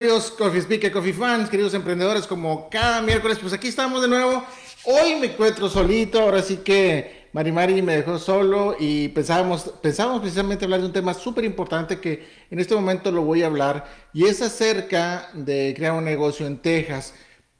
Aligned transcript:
Queridos 0.00 0.30
Coffee 0.30 0.62
Speaker, 0.62 0.92
Coffee 0.92 1.12
Fans, 1.12 1.50
queridos 1.50 1.74
emprendedores, 1.74 2.26
como 2.26 2.70
cada 2.70 3.02
miércoles, 3.02 3.36
pues 3.38 3.52
aquí 3.52 3.68
estamos 3.68 4.00
de 4.00 4.08
nuevo. 4.08 4.42
Hoy 4.84 5.16
me 5.16 5.26
encuentro 5.26 5.68
solito, 5.68 6.22
ahora 6.22 6.40
sí 6.40 6.56
que 6.64 7.28
Mari 7.34 7.52
Mari 7.52 7.82
me 7.82 7.96
dejó 7.96 8.18
solo 8.18 8.76
y 8.80 9.08
pensábamos, 9.08 9.70
pensábamos 9.82 10.22
precisamente 10.22 10.64
hablar 10.64 10.80
de 10.80 10.86
un 10.86 10.94
tema 10.94 11.12
súper 11.12 11.44
importante 11.44 12.00
que 12.00 12.26
en 12.50 12.58
este 12.58 12.74
momento 12.74 13.12
lo 13.12 13.24
voy 13.24 13.42
a 13.42 13.48
hablar 13.48 14.08
y 14.14 14.24
es 14.24 14.40
acerca 14.40 15.28
de 15.34 15.74
crear 15.76 15.92
un 15.92 16.04
negocio 16.04 16.46
en 16.46 16.62
Texas. 16.62 17.12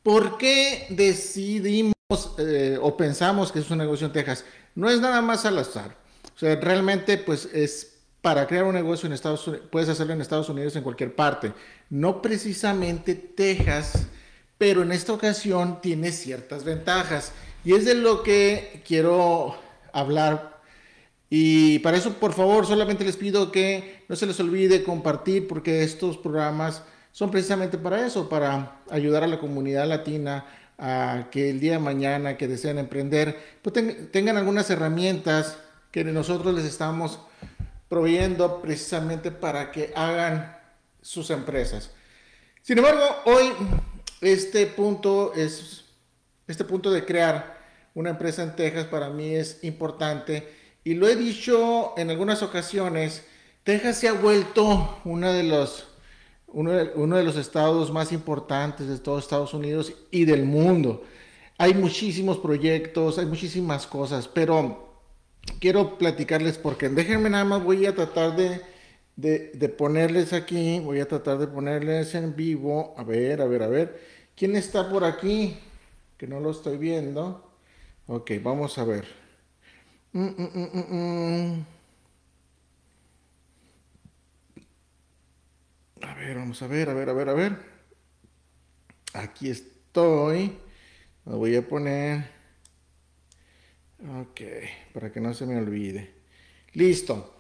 ¿Por 0.03 0.39
qué 0.39 0.87
decidimos 0.89 1.93
eh, 2.39 2.79
o 2.81 2.97
pensamos 2.97 3.53
que 3.53 3.59
es 3.59 3.71
un 3.71 3.77
negocio 3.77 4.07
en 4.07 4.15
Texas? 4.15 4.47
No 4.75 4.89
es 4.89 4.99
nada 4.99 5.21
más 5.21 5.45
al 5.45 5.59
azar. 5.59 5.95
O 6.35 6.39
sea, 6.39 6.57
realmente 6.57 7.19
pues 7.19 7.51
es 7.53 8.00
para 8.23 8.47
crear 8.47 8.65
un 8.65 8.75
negocio 8.75 9.07
en 9.07 9.13
Estados 9.13 9.47
Unidos, 9.47 9.69
puedes 9.71 9.89
hacerlo 9.89 10.13
en 10.13 10.21
Estados 10.21 10.49
Unidos 10.49 10.77
en 10.77 10.83
cualquier 10.83 11.15
parte. 11.15 11.53
No 11.89 12.21
precisamente 12.21 13.15
Texas, 13.15 14.07
pero 14.59 14.83
en 14.83 14.93
esta 14.93 15.13
ocasión 15.13 15.81
tiene 15.81 16.13
ciertas 16.13 16.65
ventajas. 16.65 17.33
Y 17.65 17.75
es 17.75 17.85
de 17.85 17.95
lo 17.95 18.23
que 18.23 18.83
quiero 18.87 19.57
hablar. 19.93 20.61
Y 21.31 21.79
para 21.79 21.97
eso, 21.97 22.15
por 22.15 22.33
favor, 22.33 22.67
solamente 22.67 23.05
les 23.05 23.17
pido 23.17 23.53
que 23.53 24.05
no 24.09 24.17
se 24.17 24.27
les 24.27 24.39
olvide 24.41 24.83
compartir, 24.83 25.47
porque 25.47 25.83
estos 25.83 26.19
programas 26.19 26.83
son 27.13 27.31
precisamente 27.31 27.79
para 27.79 28.07
eso, 28.07 28.29
para 28.29 28.83
ayudar 28.91 29.25
a 29.25 29.29
la 29.29 29.39
comunidad 29.39 29.87
latina 29.87 30.45
a 30.79 31.29
que 31.31 31.51
el 31.51 31.61
día 31.61 31.73
de 31.73 31.79
mañana 31.79 32.37
que 32.37 32.49
deseen 32.49 32.79
emprender, 32.79 33.39
pues 33.63 33.75
tengan 34.11 34.37
algunas 34.37 34.71
herramientas 34.71 35.59
que 35.91 36.05
nosotros 36.05 36.55
les 36.55 36.65
estamos 36.65 37.21
proveyendo 37.91 38.63
precisamente 38.63 39.33
para 39.33 39.73
que 39.73 39.93
hagan 39.97 40.57
sus 41.03 41.29
empresas. 41.31 41.91
Sin 42.63 42.79
embargo, 42.79 43.03
hoy 43.25 43.51
este 44.21 44.67
punto 44.67 45.35
es 45.35 45.87
este 46.47 46.65
punto 46.65 46.93
de 46.93 47.05
crear 47.05 47.59
una 47.95 48.11
empresa 48.11 48.45
en 48.45 48.55
Texas 48.55 48.87
para 48.87 49.11
mí 49.11 49.35
es 49.35 49.65
importante 49.65 50.49
y 50.85 50.95
lo 50.95 51.09
he 51.09 51.17
dicho 51.17 51.95
en 51.97 52.11
algunas 52.11 52.45
ocasiones. 52.45 53.25
Texas 53.65 53.99
se 53.99 54.09
ha 54.09 54.13
vuelto 54.13 55.01
uno 55.05 55.33
de 55.33 55.43
los 55.43 55.89
uno 56.47 56.73
de, 56.73 56.93
uno 56.95 57.17
de 57.17 57.25
los 57.25 57.37
estados 57.37 57.93
más 57.93 58.13
importantes 58.13 58.87
de 58.87 58.99
todos 58.99 59.25
Estados 59.25 59.53
Unidos 59.53 59.93
y 60.13 60.27
del 60.27 60.45
mundo. 60.45 61.03
Hay 61.59 61.75
muchísimos 61.75 62.39
proyectos, 62.39 63.19
hay 63.19 63.27
muchísimas 63.27 63.89
cosas, 63.89 64.29
pero 64.29 64.90
quiero 65.61 65.99
platicarles 65.99 66.59
porque 66.59 66.89
déjenme 66.89 67.31
nada 67.31 67.45
más, 67.45 67.63
voy 67.63 67.87
a 67.87 67.95
tratar 67.95 68.37
de, 68.37 68.61
de, 69.17 69.69
ponerles 69.69 70.33
aquí, 70.33 70.81
voy 70.81 71.01
a 71.01 71.09
tratar 71.09 71.39
de 71.39 71.47
ponerles 71.47 72.15
en 72.15 72.35
vivo, 72.35 72.95
a 72.97 73.05
ver, 73.05 73.43
a 73.43 73.47
ver, 73.47 73.63
a 73.63 73.69
ver, 73.69 74.01
¿quién 74.35 74.57
está 74.57 74.89
por 74.89 75.05
aquí? 75.05 75.59
Que 76.17 76.27
no 76.27 76.41
lo 76.41 76.51
estoy 76.51 76.79
viendo. 76.79 77.51
Ok, 78.07 78.33
vamos 78.43 78.77
a 78.79 78.85
ver. 78.85 79.07
Mm, 80.13 80.27
mm, 80.27 80.71
mm, 80.91 81.67
a 86.03 86.15
ver, 86.15 86.37
vamos 86.37 86.61
a 86.63 86.67
ver, 86.67 86.91
a 86.91 86.95
ver, 86.95 87.09
a 87.09 87.13
ver, 87.13 87.29
a 87.29 87.35
ver. 87.35 87.57
Aquí 89.15 89.51
estoy. 89.51 90.59
Lo 91.25 91.39
voy 91.39 91.57
a 91.57 91.67
poner. 91.67 92.40
Ok, 94.03 94.41
para 94.95 95.13
que 95.13 95.21
no 95.21 95.35
se 95.35 95.45
me 95.45 95.57
olvide. 95.57 96.11
Listo. 96.73 97.35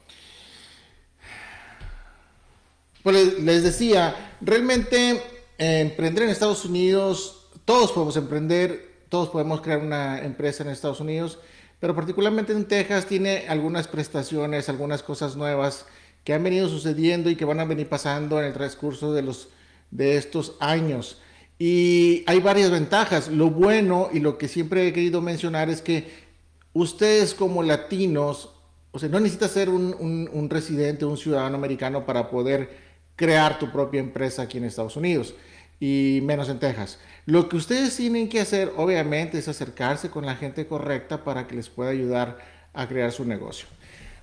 Pues 3.02 3.38
les 3.40 3.62
decía, 3.62 4.34
realmente 4.42 5.22
emprender 5.56 6.24
en 6.24 6.30
Estados 6.30 6.66
Unidos, 6.66 7.48
todos 7.64 7.92
podemos 7.92 8.16
emprender, 8.16 9.04
todos 9.08 9.30
podemos 9.30 9.62
crear 9.62 9.80
una 9.80 10.22
empresa 10.22 10.62
en 10.62 10.68
Estados 10.68 11.00
Unidos, 11.00 11.38
pero 11.78 11.94
particularmente 11.94 12.52
en 12.52 12.66
Texas 12.66 13.06
tiene 13.06 13.46
algunas 13.48 13.88
prestaciones, 13.88 14.68
algunas 14.68 15.02
cosas 15.02 15.36
nuevas 15.36 15.86
que 16.24 16.34
han 16.34 16.44
venido 16.44 16.68
sucediendo 16.68 17.30
y 17.30 17.36
que 17.36 17.46
van 17.46 17.60
a 17.60 17.64
venir 17.64 17.88
pasando 17.88 18.38
en 18.38 18.46
el 18.46 18.52
transcurso 18.52 19.14
de, 19.14 19.22
los, 19.22 19.48
de 19.90 20.16
estos 20.16 20.56
años. 20.60 21.22
Y 21.58 22.22
hay 22.26 22.40
varias 22.40 22.70
ventajas. 22.70 23.28
Lo 23.28 23.48
bueno 23.50 24.10
y 24.12 24.20
lo 24.20 24.36
que 24.36 24.48
siempre 24.48 24.86
he 24.86 24.92
querido 24.92 25.22
mencionar 25.22 25.70
es 25.70 25.80
que 25.80 26.29
ustedes 26.72 27.34
como 27.34 27.62
latinos, 27.62 28.50
o 28.92 28.98
sea, 28.98 29.08
no 29.08 29.20
necesitas 29.20 29.52
ser 29.52 29.68
un, 29.68 30.48
residente, 30.50 31.04
un 31.04 31.16
ciudadano 31.16 31.56
americano 31.56 32.04
para 32.06 32.30
poder 32.30 32.90
crear 33.16 33.58
tu 33.58 33.70
propia 33.70 34.00
empresa 34.00 34.42
aquí 34.42 34.58
en 34.58 34.64
Estados 34.64 34.96
Unidos 34.96 35.34
y 35.78 36.20
menos 36.22 36.48
en 36.48 36.58
Texas. 36.58 36.98
Lo 37.26 37.48
que 37.48 37.56
ustedes 37.56 37.96
tienen 37.96 38.28
que 38.28 38.40
hacer, 38.40 38.72
obviamente, 38.76 39.38
es 39.38 39.48
acercarse 39.48 40.10
con 40.10 40.26
la 40.26 40.36
gente 40.36 40.66
correcta 40.66 41.24
para 41.24 41.46
que 41.46 41.56
les 41.56 41.68
pueda 41.68 41.90
ayudar 41.90 42.38
a 42.72 42.88
crear 42.88 43.12
su 43.12 43.24
negocio. 43.24 43.66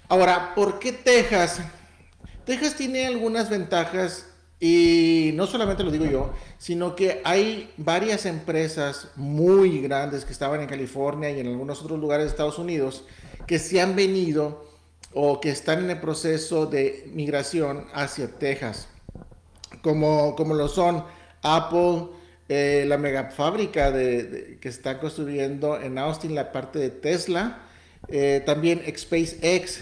Ahora, 0.08 0.54
¿por 0.56 0.80
qué 0.80 0.92
Texas? 0.94 1.60
Texas 2.46 2.76
tiene 2.76 3.08
algunas 3.08 3.50
ventajas 3.50 4.28
y 4.60 5.32
no 5.36 5.46
solamente 5.46 5.84
lo 5.84 5.92
digo 5.92 6.06
yo, 6.06 6.34
sino 6.58 6.96
que 6.96 7.22
hay 7.24 7.72
varias 7.78 8.26
empresas 8.26 9.10
muy 9.16 9.82
grandes 9.82 10.26
que 10.26 10.32
estaban 10.32 10.62
en 10.62 10.68
California 10.68 11.30
y 11.30 11.40
en 11.40 11.48
algunos 11.48 11.82
otros 11.82 12.00
lugares 12.00 12.26
de 12.26 12.32
Estados 12.32 12.58
Unidos 12.58 13.04
que 13.46 13.60
se 13.60 13.82
han 13.82 13.96
venido 13.96 14.66
o 15.14 15.40
que 15.40 15.52
están 15.52 15.84
en 15.84 15.92
el 15.92 16.00
proceso 16.00 16.66
de 16.66 17.10
migración 17.14 17.86
hacia 17.94 18.28
Texas, 18.28 18.88
como, 19.82 20.36
como 20.36 20.56
lo 20.56 20.68
son 20.68 21.04
Apple, 21.44 22.08
eh, 22.50 22.86
la 22.88 22.98
mega 22.98 23.30
fábrica 23.30 23.92
de, 23.92 24.58
que 24.60 24.70
está 24.70 25.00
construyendo 25.00 25.80
en 25.80 26.00
Austin 26.00 26.34
la 26.34 26.52
parte 26.52 26.80
de 26.80 26.90
Tesla, 26.90 27.60
eh, 28.08 28.42
también 28.46 28.82
SpaceX, 28.96 29.82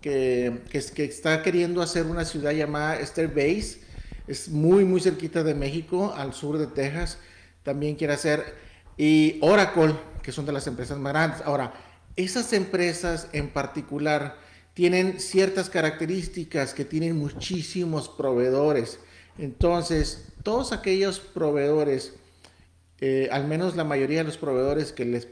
que, 0.00 0.60
que, 0.70 0.80
que, 0.94 1.04
está 1.04 1.42
queriendo 1.42 1.82
hacer 1.82 2.06
una 2.06 2.24
ciudad 2.24 2.52
llamada 2.52 2.98
Base 3.34 3.89
es 4.30 4.48
muy, 4.48 4.84
muy 4.84 5.00
cerquita 5.00 5.42
de 5.42 5.54
México, 5.54 6.14
al 6.16 6.34
sur 6.34 6.56
de 6.56 6.68
Texas, 6.68 7.18
también 7.64 7.96
quiere 7.96 8.12
hacer, 8.12 8.54
y 8.96 9.38
Oracle, 9.40 9.94
que 10.22 10.30
son 10.30 10.46
de 10.46 10.52
las 10.52 10.66
empresas 10.68 10.98
más 10.98 11.12
grandes. 11.12 11.40
Ahora, 11.44 11.74
esas 12.14 12.52
empresas 12.52 13.28
en 13.32 13.48
particular 13.48 14.38
tienen 14.72 15.18
ciertas 15.18 15.68
características 15.68 16.74
que 16.74 16.84
tienen 16.84 17.18
muchísimos 17.18 18.08
proveedores. 18.08 19.00
Entonces, 19.36 20.28
todos 20.44 20.72
aquellos 20.72 21.18
proveedores, 21.18 22.14
eh, 23.00 23.28
al 23.32 23.48
menos 23.48 23.74
la 23.74 23.84
mayoría 23.84 24.18
de 24.18 24.24
los 24.24 24.36
proveedores 24.36 24.92
que 24.92 25.06
les, 25.06 25.26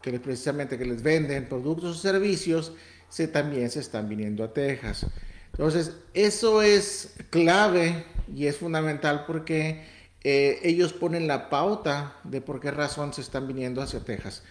que 0.00 0.10
les 0.10 0.20
precisamente 0.20 0.78
que 0.78 0.86
les 0.86 1.02
venden 1.02 1.48
productos 1.48 1.96
o 1.96 2.00
servicios, 2.00 2.72
se, 3.10 3.28
también 3.28 3.70
se 3.70 3.80
están 3.80 4.08
viniendo 4.08 4.42
a 4.42 4.54
Texas. 4.54 5.06
Entonces, 5.52 5.92
eso 6.14 6.62
es 6.62 7.12
clave 7.28 8.06
y 8.34 8.46
es 8.46 8.56
fundamental 8.58 9.24
porque 9.26 9.84
eh, 10.24 10.60
ellos 10.62 10.92
ponen 10.92 11.26
la 11.26 11.50
pauta 11.50 12.16
de 12.24 12.40
por 12.40 12.60
qué 12.60 12.70
razón 12.70 13.12
se 13.12 13.20
están 13.20 13.48
viniendo 13.48 13.82
hacia 13.82 14.00
Texas. 14.00 14.42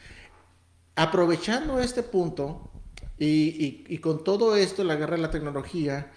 Aprovechando 0.96 1.80
este 1.80 2.04
punto 2.04 2.70
y, 3.18 3.98
con 4.00 4.24
todo 4.24 4.56
esto, 4.56 4.84
la 4.84 4.96
guerra 4.96 5.16
de 5.16 5.22
la 5.22 5.32
tecnología, 5.32 6.12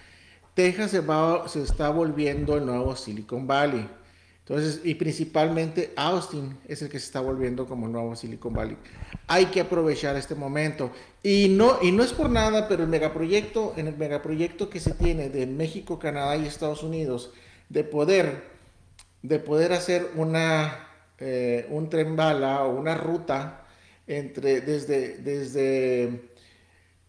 Texas 0.55 0.91
se, 0.91 1.01
va, 1.01 1.47
se 1.49 1.63
está 1.63 1.91
volviendo 1.91 2.57
el 2.57 2.65
nuevo 2.65 2.97
Silicon 2.97 3.47
Valley. 3.47 3.89
Entonces, 4.47 4.82
y 4.84 4.94
principalmente 4.97 5.94
Austin 5.97 6.59
es 6.69 6.82
el 6.82 6.91
que 6.91 7.00
se 7.00 7.06
está 7.06 7.21
volviendo 7.21 7.66
como 7.66 7.87
el 7.87 7.93
nuevo 7.93 8.15
Silicon 8.15 8.53
Valley. 8.53 8.77
Hay 9.27 9.47
que 9.47 9.62
aprovechar 9.62 10.16
este 10.16 10.34
momento. 10.34 10.91
Y 11.22 11.49
no, 11.49 11.78
y 11.81 11.93
no 11.93 12.03
es 12.03 12.12
por 12.12 12.28
nada, 12.28 12.69
pero 12.69 12.82
el 12.82 12.91
megaproyecto, 12.91 13.72
en 13.78 13.87
el 13.87 13.97
megaproyecto 13.97 14.69
que 14.69 14.81
se 14.81 14.93
tiene 14.93 15.31
de 15.31 15.47
México, 15.47 15.99
Canadá 15.99 16.37
y 16.37 16.44
Estados 16.44 16.82
Unidos, 16.82 17.32
de 17.71 17.84
poder, 17.84 18.44
de 19.22 19.38
poder 19.38 19.72
hacer 19.72 20.11
una, 20.14 20.88
eh, 21.19 21.67
un 21.70 21.88
tren 21.88 22.14
bala 22.14 22.64
o 22.64 22.79
una 22.79 22.97
ruta 22.97 23.64
entre, 24.06 24.61
desde, 24.61 25.17
desde, 25.17 26.29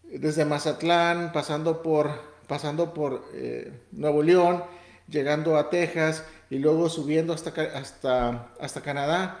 desde 0.04 0.44
Mazatlán, 0.46 1.32
pasando 1.32 1.82
por, 1.82 2.10
pasando 2.46 2.94
por 2.94 3.26
eh, 3.34 3.72
Nuevo 3.92 4.22
León, 4.22 4.64
llegando 5.06 5.58
a 5.58 5.68
Texas 5.68 6.24
y 6.50 6.58
luego 6.58 6.88
subiendo 6.88 7.32
hasta, 7.32 7.50
hasta, 7.74 8.48
hasta 8.60 8.80
Canadá, 8.82 9.40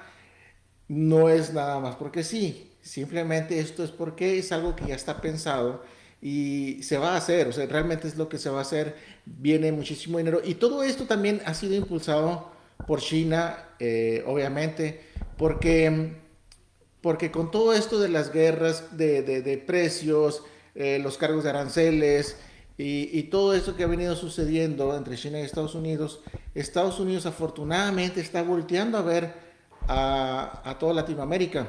no 0.88 1.28
es 1.28 1.52
nada 1.52 1.80
más 1.80 1.96
porque 1.96 2.22
sí, 2.22 2.72
simplemente 2.80 3.58
esto 3.58 3.82
es 3.84 3.90
porque 3.90 4.38
es 4.38 4.52
algo 4.52 4.76
que 4.76 4.86
ya 4.86 4.94
está 4.94 5.20
pensado 5.20 5.82
y 6.22 6.82
se 6.82 6.98
va 6.98 7.14
a 7.14 7.16
hacer, 7.16 7.48
o 7.48 7.52
sea, 7.52 7.66
realmente 7.66 8.08
es 8.08 8.16
lo 8.16 8.28
que 8.28 8.38
se 8.38 8.50
va 8.50 8.58
a 8.58 8.62
hacer, 8.62 8.96
viene 9.24 9.72
muchísimo 9.72 10.18
dinero 10.18 10.40
y 10.44 10.54
todo 10.54 10.82
esto 10.82 11.04
también 11.04 11.42
ha 11.44 11.54
sido 11.54 11.74
impulsado 11.74 12.52
por 12.86 13.00
China, 13.00 13.58
eh, 13.78 14.22
obviamente, 14.26 15.00
porque, 15.36 16.16
porque 17.00 17.30
con 17.30 17.50
todo 17.50 17.72
esto 17.72 17.98
de 17.98 18.08
las 18.08 18.32
guerras 18.32 18.96
de, 18.96 19.22
de, 19.22 19.58
precios, 19.58 20.42
eh, 20.74 20.98
los 21.02 21.18
cargos 21.18 21.44
de 21.44 21.50
aranceles, 21.50 22.36
y, 22.78 23.22
todo 23.24 23.54
eso 23.54 23.74
que 23.74 23.84
ha 23.84 23.86
venido 23.86 24.14
sucediendo 24.14 24.94
entre 24.94 25.16
China 25.16 25.40
y 25.40 25.42
Estados 25.42 25.74
Unidos, 25.74 26.20
Estados 26.54 27.00
Unidos 27.00 27.24
afortunadamente 27.24 28.20
está 28.20 28.42
volteando 28.42 28.98
a 28.98 29.02
ver 29.02 29.32
a, 29.88 30.60
a 30.62 30.78
toda 30.78 30.92
Latinoamérica, 30.92 31.68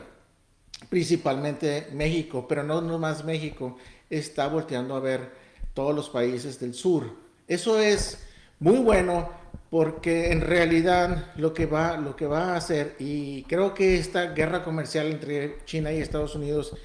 principalmente 0.89 1.87
México, 1.93 2.45
pero 2.47 2.63
no 2.63 2.81
más 2.99 3.23
México, 3.23 3.77
está 4.09 4.47
volteando 4.47 4.95
a 4.95 4.99
ver 4.99 5.31
todos 5.73 5.95
los 5.95 6.09
países 6.09 6.59
del 6.59 6.73
sur. 6.73 7.09
Eso 7.47 7.79
es 7.79 8.25
muy 8.59 8.79
bueno 8.79 9.29
porque 9.69 10.31
en 10.31 10.41
realidad 10.41 11.31
lo 11.35 11.53
que 11.53 11.65
va, 11.65 11.97
lo 11.97 12.15
que 12.15 12.25
va 12.25 12.53
a 12.53 12.57
hacer, 12.57 12.95
y 12.99 13.43
creo 13.43 13.73
que 13.73 13.97
esta 13.97 14.33
guerra 14.33 14.63
comercial 14.63 15.07
entre 15.07 15.57
China 15.65 15.91
y 15.91 15.99
Estados 15.99 16.35
Unidos 16.35 16.75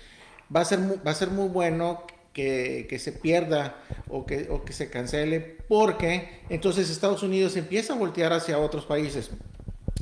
va 0.54 0.60
a 0.60 0.64
ser, 0.64 0.80
va 1.04 1.10
a 1.10 1.14
ser 1.14 1.30
muy 1.30 1.48
bueno 1.48 2.04
que, 2.32 2.99
se 2.99 3.12
pierda 3.12 3.76
o 4.08 4.25
que, 4.26 4.49
o 4.50 4.64
que 4.64 4.73
se 4.73 4.90
cancele, 4.90 5.40
porque 5.69 6.40
entonces 6.49 6.90
Estados 6.90 7.23
Unidos 7.23 7.56
empieza 7.56 7.93
a 7.93 7.96
voltear 7.96 8.32
hacia 8.32 8.58
otros 8.58 8.87
países, 8.87 9.31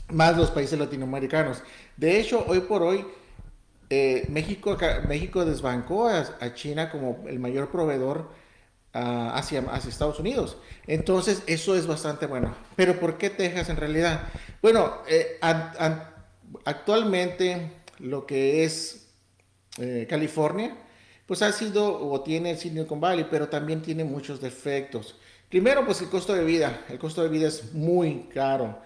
más 0.08 0.36
los 0.36 0.50
países 0.50 0.78
latinoamericanos. 0.78 1.62
De 1.96 2.20
hecho, 2.20 2.44
hoy 2.48 2.60
por 2.60 2.82
hoy, 2.82 3.04
eh, 3.90 4.26
México, 4.28 4.76
México 5.08 5.44
desbancó 5.44 6.08
a, 6.08 6.54
China 6.54 6.90
como 6.90 7.24
el 7.26 7.40
mayor 7.40 7.70
proveedor 7.70 8.30
uh, 8.94 9.30
hacia, 9.34 9.60
hacia 9.62 9.90
Estados 9.90 10.20
Unidos. 10.20 10.58
Entonces, 10.86 11.42
eso 11.46 11.76
es 11.76 11.86
bastante 11.86 12.26
bueno. 12.26 12.54
Pero 12.76 13.00
¿por 13.00 13.18
qué 13.18 13.30
Texas 13.30 13.68
en 13.68 13.76
realidad? 13.76 14.28
Bueno, 14.62 14.98
eh, 15.08 15.38
actualmente 16.64 17.72
lo 17.98 18.26
que 18.26 18.64
es 18.64 19.08
eh, 19.78 20.06
California, 20.08 20.76
pues 21.30 21.42
ha 21.42 21.52
sido 21.52 22.10
o 22.10 22.22
tiene 22.22 22.50
el 22.50 22.58
Silicon 22.58 23.00
Valley, 23.00 23.24
pero 23.30 23.48
también 23.48 23.82
tiene 23.82 24.02
muchos 24.02 24.40
defectos. 24.40 25.14
Primero, 25.48 25.86
pues 25.86 26.00
el 26.00 26.08
costo 26.08 26.34
de 26.34 26.42
vida. 26.42 26.84
El 26.88 26.98
costo 26.98 27.22
de 27.22 27.28
vida 27.28 27.46
es 27.46 27.72
muy 27.72 28.22
caro. 28.34 28.80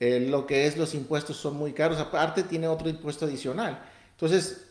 Eh, 0.00 0.26
lo 0.30 0.46
que 0.46 0.66
es 0.66 0.78
los 0.78 0.94
impuestos 0.94 1.36
son 1.36 1.58
muy 1.58 1.74
caros. 1.74 1.98
Aparte, 1.98 2.44
tiene 2.44 2.66
otro 2.66 2.88
impuesto 2.88 3.26
adicional. 3.26 3.84
Entonces, 4.12 4.68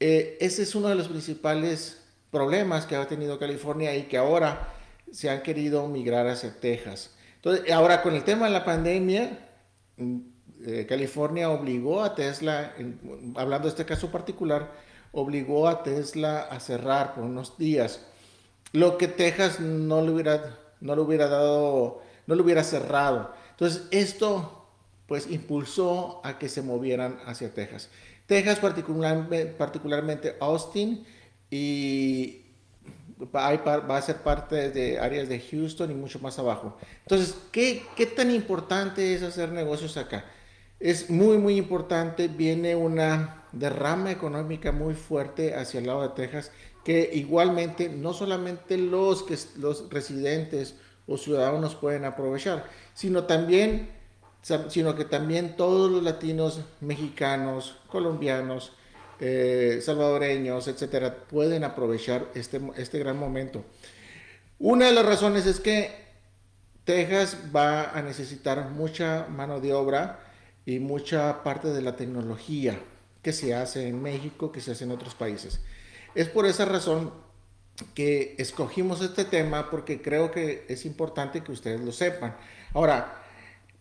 eh, 0.00 0.36
ese 0.38 0.64
es 0.64 0.74
uno 0.74 0.88
de 0.88 0.96
los 0.96 1.08
principales 1.08 2.02
problemas 2.30 2.84
que 2.84 2.94
ha 2.94 3.08
tenido 3.08 3.38
California 3.38 3.96
y 3.96 4.02
que 4.02 4.18
ahora 4.18 4.68
se 5.10 5.30
han 5.30 5.42
querido 5.42 5.88
migrar 5.88 6.28
hacia 6.28 6.60
Texas. 6.60 7.12
Entonces, 7.36 7.72
ahora 7.72 8.02
con 8.02 8.14
el 8.14 8.22
tema 8.22 8.48
de 8.48 8.52
la 8.52 8.66
pandemia, 8.66 9.48
mm, 9.96 10.18
eh, 10.66 10.86
California 10.86 11.48
obligó 11.48 12.02
a 12.02 12.14
Tesla, 12.14 12.74
hablando 13.36 13.66
de 13.66 13.70
este 13.70 13.86
caso 13.86 14.12
particular, 14.12 14.89
obligó 15.12 15.68
a 15.68 15.82
Tesla 15.82 16.40
a 16.40 16.60
cerrar 16.60 17.14
por 17.14 17.24
unos 17.24 17.58
días, 17.58 18.06
lo 18.72 18.98
que 18.98 19.08
Texas 19.08 19.60
no 19.60 20.02
le 20.02 20.10
hubiera, 20.10 20.58
no 20.80 20.94
le 20.94 21.02
hubiera 21.02 21.28
dado, 21.28 22.02
no 22.26 22.34
le 22.34 22.42
hubiera 22.42 22.62
cerrado. 22.62 23.34
Entonces, 23.50 23.88
esto 23.90 24.68
pues 25.06 25.28
impulsó 25.28 26.20
a 26.22 26.38
que 26.38 26.48
se 26.48 26.62
movieran 26.62 27.18
hacia 27.26 27.52
Texas. 27.52 27.88
Texas, 28.26 28.60
particularmente, 28.60 29.46
particularmente 29.46 30.36
Austin, 30.40 31.04
y 31.50 32.42
va 33.34 33.48
a 33.48 34.02
ser 34.02 34.18
parte 34.18 34.70
de 34.70 35.00
áreas 35.00 35.28
de 35.28 35.40
Houston 35.40 35.90
y 35.90 35.94
mucho 35.94 36.20
más 36.20 36.38
abajo. 36.38 36.76
Entonces, 37.02 37.36
¿qué, 37.50 37.82
¿qué 37.96 38.06
tan 38.06 38.30
importante 38.30 39.14
es 39.14 39.22
hacer 39.22 39.50
negocios 39.50 39.96
acá? 39.96 40.24
Es 40.80 41.10
muy, 41.10 41.38
muy 41.38 41.56
importante. 41.56 42.28
Viene 42.28 42.74
una 42.74 43.44
derrama 43.52 44.10
económica 44.10 44.72
muy 44.72 44.94
fuerte 44.94 45.54
hacia 45.54 45.80
el 45.80 45.86
lado 45.86 46.02
de 46.02 46.08
Texas, 46.08 46.50
que 46.84 47.10
igualmente 47.12 47.88
no 47.88 48.14
solamente 48.14 48.78
los, 48.78 49.22
que, 49.22 49.38
los 49.58 49.90
residentes 49.90 50.76
o 51.06 51.18
ciudadanos 51.18 51.74
pueden 51.74 52.04
aprovechar, 52.04 52.64
sino 52.94 53.24
también 53.24 54.00
sino 54.68 54.96
que 54.96 55.04
también 55.04 55.56
todos 55.56 55.90
los 55.90 56.02
latinos, 56.02 56.62
mexicanos, 56.80 57.76
colombianos, 57.88 58.72
eh, 59.20 59.80
salvadoreños, 59.82 60.66
etcétera, 60.66 61.14
pueden 61.14 61.62
aprovechar 61.62 62.28
este, 62.34 62.60
este 62.76 62.98
gran 62.98 63.18
momento. 63.18 63.64
Una 64.58 64.86
de 64.86 64.92
las 64.92 65.04
razones 65.04 65.46
es 65.46 65.60
que 65.60 65.90
Texas 66.84 67.36
va 67.54 67.90
a 67.90 68.00
necesitar 68.00 68.70
mucha 68.70 69.26
mano 69.28 69.60
de 69.60 69.74
obra 69.74 70.29
y 70.66 70.78
mucha 70.78 71.42
parte 71.42 71.68
de 71.68 71.82
la 71.82 71.96
tecnología 71.96 72.78
que 73.22 73.32
se 73.32 73.54
hace 73.54 73.88
en 73.88 74.02
México, 74.02 74.52
que 74.52 74.60
se 74.60 74.72
hace 74.72 74.84
en 74.84 74.92
otros 74.92 75.14
países. 75.14 75.60
Es 76.14 76.28
por 76.28 76.46
esa 76.46 76.64
razón 76.64 77.12
que 77.94 78.34
escogimos 78.38 79.00
este 79.00 79.24
tema 79.24 79.70
porque 79.70 80.02
creo 80.02 80.30
que 80.30 80.64
es 80.68 80.84
importante 80.84 81.42
que 81.42 81.52
ustedes 81.52 81.80
lo 81.80 81.92
sepan. 81.92 82.36
Ahora, 82.74 83.22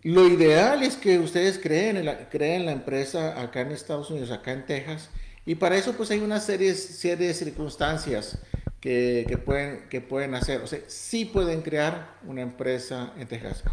lo 0.04 0.28
ideal 0.28 0.84
es 0.84 0.96
que 0.96 1.20
ustedes 1.20 1.60
creen 1.60 1.98
en 1.98 2.06
la, 2.06 2.30
creen 2.30 2.66
la 2.66 2.72
empresa 2.72 3.42
acá 3.42 3.62
en 3.62 3.72
Estados 3.72 4.10
Unidos, 4.10 4.32
acá 4.32 4.52
en 4.54 4.66
Texas, 4.66 5.10
y 5.46 5.56
para 5.56 5.76
eso 5.76 5.94
pues 5.94 6.12
hay 6.12 6.20
una 6.20 6.40
serie, 6.40 6.74
serie 6.76 7.28
de 7.28 7.34
circunstancias 7.34 8.38
que, 8.80 9.26
que, 9.28 9.38
pueden, 9.38 9.90
que 9.90 10.00
pueden 10.00 10.36
hacer. 10.36 10.62
O 10.62 10.68
sea, 10.68 10.80
sí 10.88 11.26
pueden 11.26 11.62
crear 11.62 12.16
una 12.26 12.42
empresa 12.42 13.14
en 13.18 13.28
Texas. 13.28 13.64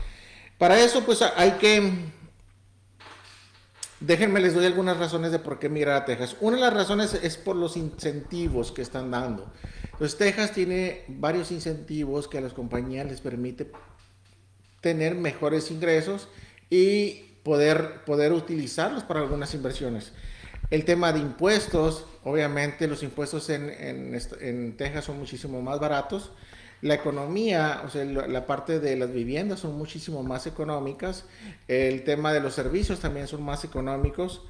Para 0.58 0.80
eso 0.80 1.04
pues 1.04 1.22
hay 1.22 1.52
que 1.52 1.92
Déjenme, 4.06 4.38
les 4.38 4.54
doy 4.54 4.64
algunas 4.66 4.98
razones 4.98 5.32
de 5.32 5.40
por 5.40 5.58
qué 5.58 5.68
migrar 5.68 5.96
a 5.96 6.04
Texas. 6.04 6.36
Una 6.40 6.56
de 6.56 6.62
las 6.62 6.74
razones 6.74 7.12
es 7.14 7.36
por 7.36 7.56
los 7.56 7.76
incentivos 7.76 8.70
que 8.70 8.80
están 8.80 9.10
dando. 9.10 9.52
Entonces, 9.82 10.16
Texas 10.16 10.52
tiene 10.52 11.02
varios 11.08 11.50
incentivos 11.50 12.28
que 12.28 12.38
a 12.38 12.40
las 12.40 12.52
compañías 12.52 13.06
les 13.06 13.20
permite 13.20 13.72
tener 14.80 15.16
mejores 15.16 15.72
ingresos 15.72 16.28
y 16.70 17.40
poder, 17.42 18.04
poder 18.04 18.32
utilizarlos 18.32 19.02
para 19.02 19.18
algunas 19.18 19.54
inversiones. 19.54 20.12
El 20.70 20.84
tema 20.84 21.12
de 21.12 21.18
impuestos, 21.18 22.06
obviamente 22.22 22.86
los 22.86 23.02
impuestos 23.02 23.50
en, 23.50 23.70
en, 23.70 24.20
en 24.40 24.76
Texas 24.76 25.06
son 25.06 25.18
muchísimo 25.18 25.60
más 25.62 25.80
baratos 25.80 26.30
la 26.82 26.94
economía, 26.94 27.82
o 27.86 27.90
sea, 27.90 28.04
la 28.04 28.46
parte 28.46 28.80
de 28.80 28.96
las 28.96 29.12
viviendas 29.12 29.60
son 29.60 29.76
muchísimo 29.78 30.22
más 30.22 30.46
económicas, 30.46 31.24
el 31.68 32.04
tema 32.04 32.32
de 32.32 32.40
los 32.40 32.54
servicios 32.54 33.00
también 33.00 33.26
son 33.26 33.42
más 33.42 33.64
económicos 33.64 34.42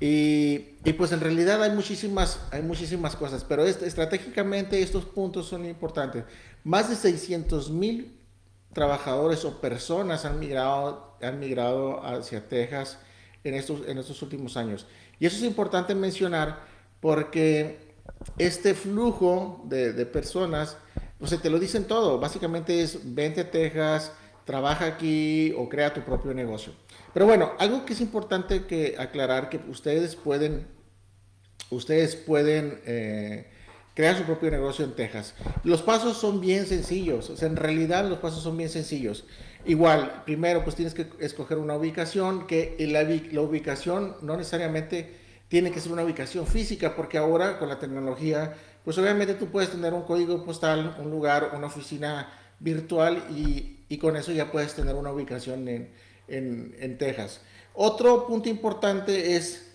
y, 0.00 0.76
y 0.84 0.92
pues 0.92 1.12
en 1.12 1.20
realidad 1.20 1.62
hay 1.62 1.70
muchísimas, 1.70 2.40
hay 2.50 2.62
muchísimas 2.62 3.16
cosas, 3.16 3.44
pero 3.44 3.64
estratégicamente 3.64 4.80
estos 4.80 5.04
puntos 5.04 5.46
son 5.46 5.64
importantes. 5.66 6.24
Más 6.64 6.88
de 6.88 6.96
600 6.96 7.70
mil 7.70 8.18
trabajadores 8.72 9.44
o 9.44 9.60
personas 9.60 10.24
han 10.24 10.38
migrado, 10.38 11.16
han 11.20 11.40
migrado 11.40 12.04
hacia 12.04 12.48
Texas 12.48 12.98
en 13.42 13.54
estos, 13.54 13.88
en 13.88 13.98
estos 13.98 14.22
últimos 14.22 14.56
años. 14.56 14.86
Y 15.18 15.26
eso 15.26 15.36
es 15.36 15.42
importante 15.42 15.94
mencionar 15.94 16.60
porque 17.00 17.88
este 18.38 18.74
flujo 18.74 19.64
de, 19.64 19.92
de 19.92 20.06
personas 20.06 20.76
o 21.20 21.26
sea, 21.26 21.38
te 21.38 21.50
lo 21.50 21.58
dicen 21.58 21.84
todo. 21.84 22.18
Básicamente 22.18 22.82
es 22.82 23.14
vente 23.14 23.40
a 23.42 23.50
Texas, 23.50 24.12
trabaja 24.44 24.86
aquí 24.86 25.52
o 25.56 25.68
crea 25.68 25.92
tu 25.92 26.02
propio 26.02 26.32
negocio. 26.34 26.72
Pero 27.12 27.26
bueno, 27.26 27.52
algo 27.58 27.84
que 27.84 27.92
es 27.92 28.00
importante 28.00 28.66
que 28.66 28.96
aclarar 28.98 29.48
que 29.48 29.60
ustedes 29.68 30.16
pueden, 30.16 30.66
ustedes 31.70 32.16
pueden 32.16 32.80
eh, 32.86 33.50
crear 33.94 34.16
su 34.16 34.22
propio 34.22 34.50
negocio 34.50 34.84
en 34.84 34.94
Texas. 34.94 35.34
Los 35.64 35.82
pasos 35.82 36.16
son 36.16 36.40
bien 36.40 36.66
sencillos. 36.66 37.30
O 37.30 37.36
sea, 37.36 37.48
en 37.48 37.56
realidad 37.56 38.08
los 38.08 38.18
pasos 38.18 38.42
son 38.42 38.56
bien 38.56 38.68
sencillos. 38.70 39.26
Igual, 39.64 40.22
primero 40.24 40.62
pues 40.62 40.76
tienes 40.76 40.94
que 40.94 41.08
escoger 41.18 41.58
una 41.58 41.76
ubicación, 41.76 42.46
que 42.46 42.76
la, 42.88 43.02
la 43.02 43.40
ubicación 43.40 44.16
no 44.22 44.36
necesariamente 44.36 45.16
tiene 45.48 45.72
que 45.72 45.80
ser 45.80 45.92
una 45.92 46.04
ubicación 46.04 46.46
física, 46.46 46.94
porque 46.94 47.18
ahora 47.18 47.58
con 47.58 47.68
la 47.68 47.78
tecnología 47.78 48.54
pues 48.88 48.96
obviamente 48.96 49.34
tú 49.34 49.48
puedes 49.48 49.68
tener 49.68 49.92
un 49.92 50.04
código 50.04 50.42
postal, 50.46 50.96
un 50.98 51.10
lugar, 51.10 51.50
una 51.54 51.66
oficina 51.66 52.32
virtual 52.58 53.22
y, 53.28 53.98
con 53.98 54.16
eso 54.16 54.32
ya 54.32 54.50
puedes 54.50 54.72
tener 54.72 54.94
una 54.94 55.12
ubicación 55.12 55.68
en, 56.26 56.96
Texas. 56.98 57.42
Otro 57.74 58.26
punto 58.26 58.48
importante 58.48 59.36
es 59.36 59.72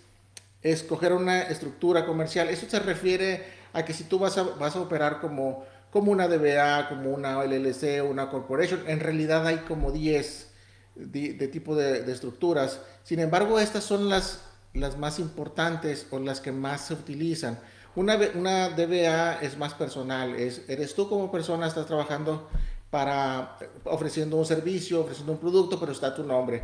escoger 0.62 1.12
una 1.12 1.42
estructura 1.42 2.04
comercial. 2.06 2.48
Eso 2.48 2.68
se 2.68 2.80
refiere 2.80 3.44
a 3.72 3.84
que 3.84 3.92
si 3.92 4.02
tú 4.02 4.18
vas 4.18 4.36
a, 4.36 4.80
operar 4.80 5.20
como, 5.20 5.64
como 5.92 6.10
una 6.10 6.26
DBA, 6.26 6.88
como 6.88 7.10
una 7.10 7.40
LLC, 7.44 8.02
una 8.02 8.28
corporation, 8.30 8.82
en 8.88 8.98
realidad 8.98 9.46
hay 9.46 9.58
como 9.58 9.92
10 9.92 10.50
de, 10.96 11.34
de 11.34 11.46
tipo 11.46 11.76
de, 11.76 12.02
de, 12.02 12.12
estructuras. 12.12 12.80
Sin 13.04 13.20
embargo, 13.20 13.60
estas 13.60 13.84
son 13.84 14.08
las, 14.08 14.40
las 14.72 14.98
más 14.98 15.20
importantes 15.20 16.08
o 16.10 16.18
las 16.18 16.40
que 16.40 16.50
más 16.50 16.86
se 16.88 16.94
utilizan. 16.94 17.60
Una, 17.96 18.18
una 18.34 18.70
DBA 18.70 19.40
es 19.42 19.56
más 19.56 19.74
personal, 19.74 20.34
es, 20.34 20.68
eres 20.68 20.94
tú 20.94 21.08
como 21.08 21.30
persona, 21.30 21.68
estás 21.68 21.86
trabajando 21.86 22.48
para 22.90 23.56
ofreciendo 23.84 24.36
un 24.36 24.46
servicio, 24.46 25.00
ofreciendo 25.00 25.32
un 25.32 25.38
producto, 25.38 25.78
pero 25.78 25.92
está 25.92 26.14
tu 26.14 26.24
nombre. 26.24 26.62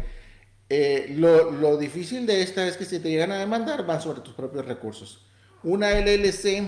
Eh, 0.69 1.15
lo, 1.17 1.51
lo, 1.51 1.77
difícil 1.77 2.27
de 2.27 2.43
esta 2.43 2.67
es 2.67 2.77
que 2.77 2.85
si 2.85 3.01
te 3.01 3.11
llegan 3.11 3.33
a 3.33 3.39
demandar, 3.39 3.85
van 3.85 4.01
sobre 4.01 4.21
tus 4.21 4.35
propios 4.35 4.65
recursos. 4.65 5.27
Una 5.63 5.91
LLC, 5.91 6.63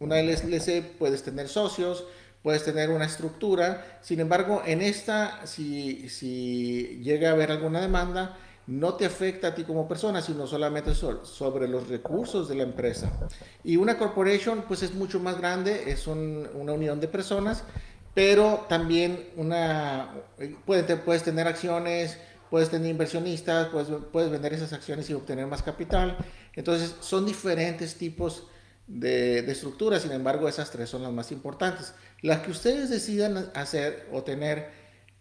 una 0.00 0.20
LLC 0.20 0.82
puedes 0.98 1.22
tener 1.22 1.48
socios, 1.48 2.04
puedes 2.42 2.64
tener 2.64 2.90
una 2.90 3.06
estructura. 3.06 3.98
Sin 4.02 4.20
embargo, 4.20 4.62
en 4.66 4.82
esta, 4.82 5.46
si, 5.46 6.08
si 6.08 7.00
llega 7.02 7.30
a 7.30 7.32
haber 7.32 7.50
alguna 7.50 7.80
demanda, 7.80 8.36
no 8.66 8.94
te 8.94 9.06
afecta 9.06 9.48
a 9.48 9.54
ti 9.54 9.64
como 9.64 9.86
persona, 9.86 10.20
sino 10.20 10.46
solamente 10.46 10.94
sobre 10.94 11.68
los 11.68 11.88
recursos 11.88 12.48
de 12.48 12.56
la 12.56 12.64
empresa. 12.64 13.10
Y 13.62 13.76
una 13.76 13.96
corporation, 13.96 14.64
pues 14.66 14.82
es 14.82 14.94
mucho 14.94 15.20
más 15.20 15.38
grande, 15.38 15.90
es 15.90 16.06
una 16.06 16.72
unión 16.72 16.98
de 17.00 17.06
personas, 17.06 17.62
pero 18.14 18.66
también 18.68 19.28
una, 19.36 20.10
puedes, 20.64 21.00
puedes 21.00 21.22
tener 21.22 21.46
acciones, 21.46 22.18
puedes 22.50 22.70
tener 22.70 22.90
inversionistas, 22.90 23.68
puedes, 23.68 23.88
puedes 24.10 24.30
vender 24.30 24.52
esas 24.52 24.72
acciones 24.72 25.08
y 25.10 25.14
obtener 25.14 25.46
más 25.46 25.62
capital. 25.62 26.16
Entonces, 26.54 26.96
son 27.00 27.24
diferentes 27.24 27.94
tipos 27.94 28.48
de, 28.88 29.42
de 29.42 29.52
estructuras, 29.52 30.02
sin 30.02 30.12
embargo, 30.12 30.48
esas 30.48 30.70
tres 30.70 30.90
son 30.90 31.02
las 31.02 31.12
más 31.12 31.30
importantes. 31.30 31.94
Las 32.20 32.40
que 32.40 32.50
ustedes 32.50 32.90
decidan 32.90 33.50
hacer 33.54 34.08
o 34.10 34.24
tener 34.24 34.70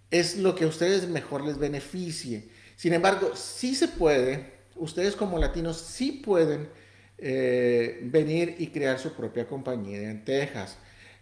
es 0.09 0.37
lo 0.37 0.55
que 0.55 0.63
a 0.63 0.67
ustedes 0.67 1.07
mejor 1.07 1.43
les 1.43 1.57
beneficie. 1.57 2.49
Sin 2.75 2.93
embargo, 2.93 3.31
sí 3.35 3.75
se 3.75 3.87
puede, 3.87 4.53
ustedes 4.75 5.15
como 5.15 5.39
latinos 5.39 5.77
sí 5.77 6.11
pueden 6.11 6.69
eh, 7.17 7.99
venir 8.03 8.55
y 8.59 8.67
crear 8.67 8.99
su 8.99 9.13
propia 9.13 9.47
compañía 9.47 10.09
en 10.09 10.25
Texas. 10.25 10.77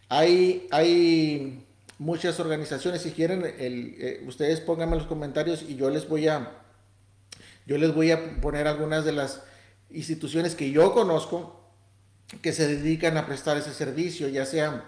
Hay, 0.09 0.67
hay 0.71 1.65
muchas 1.99 2.39
organizaciones, 2.39 3.01
si 3.01 3.11
quieren, 3.11 3.43
eh, 3.45 4.23
ustedes 4.25 4.59
pónganme 4.59 4.97
los 4.97 5.05
comentarios 5.05 5.63
y 5.63 5.75
yo 5.75 5.89
les 5.89 6.07
voy 6.07 6.27
a, 6.27 6.51
yo 7.65 7.77
les 7.77 7.93
voy 7.93 8.11
a 8.11 8.41
poner 8.41 8.67
algunas 8.67 9.05
de 9.05 9.11
las 9.11 9.43
instituciones 9.91 10.55
que 10.55 10.71
yo 10.71 10.93
conozco 10.93 11.63
que 12.41 12.51
se 12.51 12.67
dedican 12.67 13.17
a 13.17 13.25
prestar 13.25 13.57
ese 13.57 13.73
servicio, 13.73 14.27
ya 14.27 14.45
sea 14.45 14.85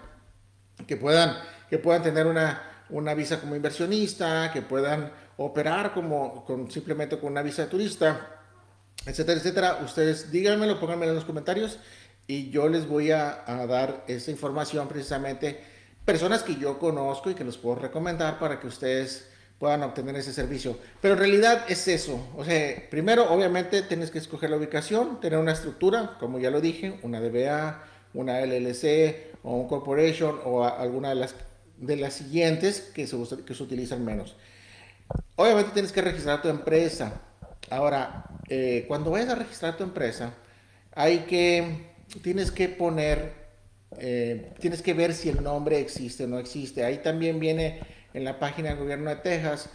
que 0.86 0.96
puedan, 0.96 1.36
que 1.70 1.78
puedan 1.78 2.02
tener 2.02 2.26
una, 2.26 2.84
una 2.90 3.14
visa 3.14 3.40
como 3.40 3.54
inversionista, 3.54 4.50
que 4.52 4.62
puedan 4.62 5.12
operar 5.36 5.92
como 5.92 6.44
con, 6.44 6.70
simplemente 6.70 7.18
con 7.18 7.32
una 7.32 7.42
visa 7.42 7.62
de 7.62 7.68
turista, 7.68 8.42
etcétera, 9.04 9.38
etcétera. 9.38 9.80
Ustedes 9.84 10.30
díganmelo, 10.30 10.80
pónganmelo 10.80 11.12
en 11.12 11.16
los 11.16 11.24
comentarios 11.24 11.78
y 12.26 12.50
yo 12.50 12.68
les 12.68 12.88
voy 12.88 13.10
a, 13.10 13.44
dar 13.68 14.04
esa 14.08 14.30
información 14.30 14.88
precisamente. 14.88 15.60
Personas 16.04 16.42
que 16.42 16.56
yo 16.56 16.78
conozco 16.78 17.30
y 17.30 17.34
que 17.34 17.44
los 17.44 17.58
puedo 17.58 17.76
recomendar 17.76 18.38
para 18.38 18.60
que 18.60 18.66
ustedes 18.66 19.28
puedan 19.58 19.82
obtener 19.82 20.16
ese 20.16 20.32
servicio. 20.32 20.78
Pero 21.00 21.14
en 21.14 21.20
realidad 21.20 21.64
es 21.68 21.88
eso. 21.88 22.28
O 22.36 22.44
sea, 22.44 22.88
primero, 22.90 23.32
obviamente, 23.32 23.82
tienes 23.82 24.10
que 24.10 24.18
escoger 24.18 24.50
la 24.50 24.56
ubicación, 24.56 25.20
tener 25.20 25.38
una 25.38 25.52
estructura, 25.52 26.16
como 26.20 26.38
ya 26.38 26.50
lo 26.50 26.60
dije, 26.60 26.98
una 27.02 27.20
DBA, 27.20 27.82
una 28.14 28.40
LLC 28.40 29.34
o 29.42 29.56
un 29.56 29.68
corporation 29.68 30.40
o 30.44 30.64
alguna 30.64 31.10
de 31.10 31.14
las, 31.16 31.34
de 31.78 31.96
las 31.96 32.14
siguientes 32.14 32.80
que 32.80 33.06
se, 33.06 33.16
que 33.44 33.54
se 33.54 33.62
utilizan 33.62 34.04
menos. 34.04 34.36
Obviamente 35.36 35.72
tienes 35.72 35.92
que 35.92 36.02
registrar 36.02 36.42
tu 36.42 36.48
empresa. 36.48 37.20
Ahora, 37.70 38.24
eh, 38.48 38.84
cuando 38.88 39.10
vayas 39.10 39.30
a 39.30 39.34
registrar 39.34 39.76
tu 39.76 39.84
empresa, 39.84 40.34
hay 40.94 41.20
que, 41.20 41.92
tienes 42.22 42.50
que 42.50 42.68
poner, 42.68 43.32
eh, 43.98 44.52
tienes 44.60 44.82
que 44.82 44.94
ver 44.94 45.12
si 45.12 45.28
el 45.28 45.42
nombre 45.42 45.78
existe 45.78 46.24
o 46.24 46.26
no 46.26 46.38
existe. 46.38 46.84
Ahí 46.84 46.98
también 46.98 47.38
viene 47.38 47.80
en 48.14 48.24
la 48.24 48.38
página 48.38 48.70
del 48.70 48.78
gobierno 48.78 49.10
de 49.10 49.16
Texas, 49.16 49.68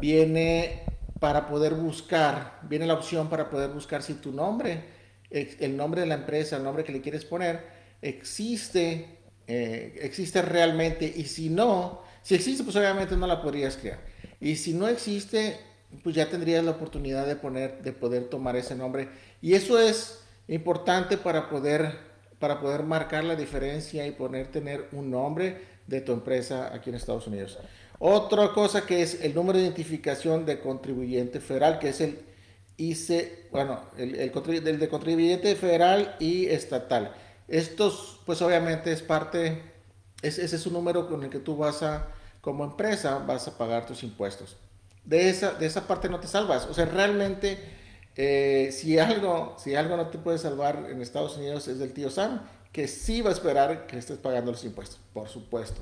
viene 0.00 0.82
para 1.20 1.46
poder 1.46 1.74
buscar, 1.74 2.58
viene 2.62 2.86
la 2.86 2.94
opción 2.94 3.28
para 3.28 3.50
poder 3.50 3.70
buscar 3.70 4.02
si 4.02 4.14
tu 4.14 4.32
nombre, 4.32 4.82
el 5.30 5.76
nombre 5.76 6.00
de 6.00 6.06
la 6.06 6.14
empresa, 6.14 6.56
el 6.56 6.64
nombre 6.64 6.84
que 6.84 6.92
le 6.92 7.00
quieres 7.00 7.24
poner, 7.24 7.60
existe, 8.02 9.18
eh, 9.46 9.98
existe 10.02 10.42
realmente 10.42 11.10
y 11.14 11.24
si 11.24 11.48
no, 11.48 12.02
si 12.22 12.34
existe, 12.34 12.64
pues 12.64 12.76
obviamente 12.76 13.16
no 13.16 13.26
la 13.26 13.40
podrías 13.40 13.76
crear. 13.76 14.00
Y 14.42 14.56
si 14.56 14.74
no 14.74 14.88
existe, 14.88 15.60
pues 16.02 16.16
ya 16.16 16.28
tendrías 16.28 16.64
la 16.64 16.72
oportunidad 16.72 17.28
de, 17.28 17.36
poner, 17.36 17.80
de 17.80 17.92
poder 17.92 18.24
tomar 18.24 18.56
ese 18.56 18.74
nombre. 18.74 19.08
Y 19.40 19.54
eso 19.54 19.78
es 19.78 20.18
importante 20.48 21.16
para 21.16 21.48
poder, 21.48 21.96
para 22.40 22.60
poder 22.60 22.82
marcar 22.82 23.22
la 23.22 23.36
diferencia 23.36 24.04
y 24.04 24.10
poder 24.10 24.48
tener 24.48 24.88
un 24.90 25.12
nombre 25.12 25.62
de 25.86 26.00
tu 26.00 26.10
empresa 26.10 26.74
aquí 26.74 26.90
en 26.90 26.96
Estados 26.96 27.28
Unidos. 27.28 27.56
Otra 28.00 28.52
cosa 28.52 28.84
que 28.84 29.00
es 29.00 29.22
el 29.22 29.32
número 29.32 29.58
de 29.58 29.64
identificación 29.66 30.44
de 30.44 30.58
contribuyente 30.58 31.38
federal, 31.38 31.78
que 31.78 31.90
es 31.90 32.00
el 32.00 32.18
IC, 32.78 33.52
bueno, 33.52 33.80
el, 33.96 34.16
el, 34.16 34.78
de 34.80 34.88
contribuyente 34.88 35.54
federal 35.54 36.16
y 36.18 36.46
estatal. 36.46 37.14
Estos, 37.46 38.20
pues 38.26 38.42
obviamente 38.42 38.90
es 38.90 39.02
parte, 39.02 39.62
ese 40.20 40.44
es 40.44 40.66
un 40.66 40.72
número 40.72 41.08
con 41.08 41.22
el 41.22 41.30
que 41.30 41.38
tú 41.38 41.56
vas 41.56 41.84
a 41.84 42.08
como 42.42 42.64
empresa 42.64 43.18
vas 43.26 43.48
a 43.48 43.56
pagar 43.56 43.86
tus 43.86 44.02
impuestos. 44.02 44.56
De 45.04 45.30
esa, 45.30 45.52
de 45.54 45.64
esa 45.64 45.86
parte 45.86 46.10
no 46.10 46.20
te 46.20 46.28
salvas. 46.28 46.66
O 46.66 46.74
sea, 46.74 46.84
realmente, 46.84 47.58
eh, 48.16 48.68
si, 48.72 48.98
algo, 48.98 49.56
si 49.58 49.74
algo 49.74 49.96
no 49.96 50.08
te 50.08 50.18
puede 50.18 50.38
salvar 50.38 50.88
en 50.90 51.00
Estados 51.00 51.38
Unidos 51.38 51.66
es 51.68 51.78
del 51.78 51.94
tío 51.94 52.10
Sam, 52.10 52.42
que 52.72 52.88
sí 52.88 53.22
va 53.22 53.30
a 53.30 53.32
esperar 53.32 53.86
que 53.86 53.96
estés 53.96 54.18
pagando 54.18 54.50
los 54.50 54.64
impuestos, 54.64 55.00
por 55.14 55.28
supuesto. 55.28 55.80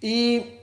Y 0.00 0.58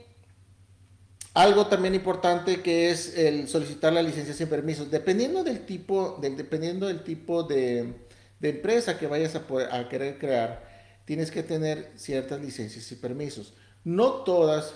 algo 1.32 1.66
también 1.68 1.94
importante 1.94 2.60
que 2.60 2.90
es 2.90 3.16
el 3.16 3.48
solicitar 3.48 3.94
la 3.94 4.02
licencia 4.02 4.34
sin 4.34 4.48
permisos. 4.48 4.90
Dependiendo 4.90 5.42
del 5.42 5.64
tipo, 5.64 6.18
dependiendo 6.20 6.86
del 6.86 7.02
tipo 7.02 7.44
de, 7.44 7.94
empresa 8.42 8.98
que 8.98 9.06
vayas 9.06 9.36
a 9.36 9.88
querer 9.88 10.18
crear, 10.18 10.68
tienes 11.06 11.30
que 11.30 11.42
tener 11.42 11.92
ciertas 11.96 12.40
licencias 12.42 12.92
y 12.92 12.96
permisos. 12.96 13.54
No 13.84 14.22
todas 14.24 14.74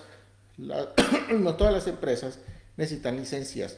no 0.57 1.55
todas 1.55 1.73
las 1.73 1.87
empresas 1.87 2.39
necesitan 2.77 3.17
licencias, 3.17 3.77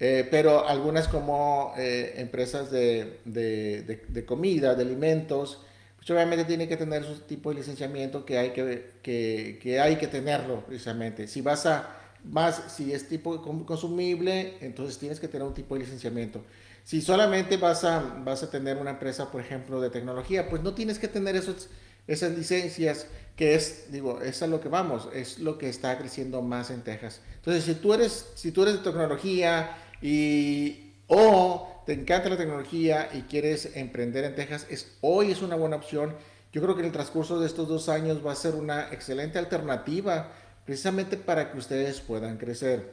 eh, 0.00 0.26
pero 0.30 0.68
algunas 0.68 1.08
como 1.08 1.74
eh, 1.76 2.14
empresas 2.18 2.70
de, 2.70 3.20
de, 3.24 4.24
comida, 4.24 4.74
de 4.74 4.82
alimentos, 4.82 5.60
pues 5.96 6.10
obviamente 6.10 6.44
tienen 6.44 6.68
que 6.68 6.76
tener 6.76 7.04
su 7.04 7.14
tipo 7.20 7.50
de 7.50 7.56
licenciamiento 7.56 8.24
que 8.24 8.38
hay 8.38 8.50
que, 8.50 8.92
que, 9.02 9.58
que, 9.60 9.80
hay 9.80 9.96
que 9.96 10.06
tenerlo 10.06 10.64
precisamente. 10.64 11.26
Si 11.26 11.40
vas 11.40 11.66
a 11.66 11.96
más, 12.24 12.62
si 12.74 12.92
es 12.92 13.08
tipo 13.08 13.42
consumible, 13.64 14.56
entonces 14.60 14.98
tienes 14.98 15.20
que 15.20 15.28
tener 15.28 15.46
un 15.46 15.54
tipo 15.54 15.74
de 15.74 15.80
licenciamiento. 15.80 16.44
Si 16.84 17.02
solamente 17.02 17.56
vas 17.56 17.84
a, 17.84 18.00
vas 18.24 18.42
a 18.42 18.50
tener 18.50 18.78
una 18.78 18.90
empresa, 18.90 19.30
por 19.30 19.40
ejemplo, 19.40 19.80
de 19.80 19.90
tecnología, 19.90 20.48
pues 20.48 20.62
no 20.62 20.74
tienes 20.74 20.98
que 20.98 21.08
tener 21.08 21.36
esos, 21.36 21.68
esas 22.08 22.36
licencias 22.36 23.06
que 23.36 23.54
es, 23.54 23.92
digo, 23.92 24.20
es 24.20 24.42
a 24.42 24.48
lo 24.48 24.60
que 24.60 24.68
vamos, 24.68 25.08
es 25.14 25.38
lo 25.38 25.58
que 25.58 25.68
está 25.68 25.96
creciendo 25.96 26.42
más 26.42 26.70
en 26.70 26.82
Texas. 26.82 27.20
Entonces, 27.36 27.62
si 27.62 27.74
tú 27.74 27.94
eres, 27.94 28.26
si 28.34 28.50
tú 28.50 28.62
eres 28.62 28.78
de 28.78 28.80
tecnología 28.80 29.78
y 30.02 30.94
o 31.06 31.84
te 31.86 31.92
encanta 31.92 32.28
la 32.28 32.36
tecnología 32.36 33.08
y 33.14 33.22
quieres 33.22 33.76
emprender 33.76 34.24
en 34.24 34.34
Texas, 34.34 34.66
es, 34.68 34.96
hoy 35.02 35.30
es 35.30 35.40
una 35.40 35.54
buena 35.54 35.76
opción. 35.76 36.16
Yo 36.52 36.60
creo 36.60 36.74
que 36.74 36.80
en 36.80 36.86
el 36.86 36.92
transcurso 36.92 37.38
de 37.38 37.46
estos 37.46 37.68
dos 37.68 37.88
años 37.88 38.26
va 38.26 38.32
a 38.32 38.36
ser 38.36 38.56
una 38.56 38.92
excelente 38.92 39.38
alternativa 39.38 40.32
precisamente 40.64 41.16
para 41.16 41.52
que 41.52 41.58
ustedes 41.58 42.00
puedan 42.00 42.38
crecer. 42.38 42.92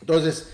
Entonces, 0.00 0.48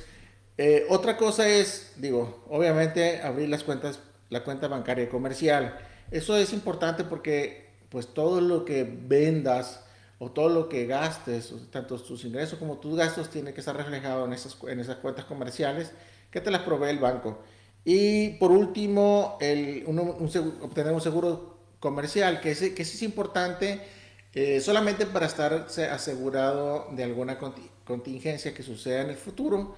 eh, 0.58 0.84
otra 0.88 1.16
cosa 1.16 1.48
es, 1.48 1.92
digo, 1.96 2.44
obviamente 2.48 3.22
abrir 3.22 3.48
las 3.48 3.62
cuentas, 3.62 4.00
la 4.30 4.42
cuenta 4.42 4.66
bancaria 4.68 5.08
comercial. 5.08 5.78
Eso 6.10 6.36
es 6.36 6.52
importante 6.52 7.04
porque 7.04 7.65
pues 7.96 8.08
todo 8.08 8.42
lo 8.42 8.66
que 8.66 8.84
vendas 8.84 9.80
o 10.18 10.30
todo 10.30 10.50
lo 10.50 10.68
que 10.68 10.84
gastes, 10.84 11.50
tanto 11.70 11.98
tus 11.98 12.26
ingresos 12.26 12.58
como 12.58 12.76
tus 12.76 12.94
gastos, 12.94 13.30
tiene 13.30 13.54
que 13.54 13.60
estar 13.60 13.74
reflejado 13.74 14.26
en 14.26 14.34
esas, 14.34 14.54
en 14.68 14.80
esas 14.80 14.96
cuentas 14.96 15.24
comerciales 15.24 15.92
que 16.30 16.42
te 16.42 16.50
las 16.50 16.60
provee 16.60 16.90
el 16.90 16.98
banco. 16.98 17.38
Y 17.86 18.34
por 18.34 18.50
último, 18.50 19.38
el, 19.40 19.82
obtener 20.60 20.92
un 20.92 21.00
seguro 21.00 21.56
comercial, 21.80 22.42
que, 22.42 22.74
que 22.74 22.82
es 22.82 23.02
importante 23.02 23.80
eh, 24.34 24.60
solamente 24.60 25.06
para 25.06 25.24
estar 25.24 25.66
asegurado 25.90 26.88
de 26.92 27.02
alguna 27.02 27.38
contingencia 27.86 28.52
que 28.52 28.62
suceda 28.62 29.00
en 29.00 29.08
el 29.08 29.16
futuro, 29.16 29.74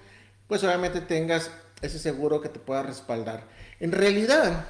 pues 0.49 0.65
obviamente 0.65 1.03
tengas 1.03 1.53
ese 1.83 2.01
seguro 2.01 2.41
que 2.41 2.49
te 2.49 2.59
pueda 2.59 2.83
respaldar. 2.83 3.45
En 3.79 3.93
realidad, 3.93 4.67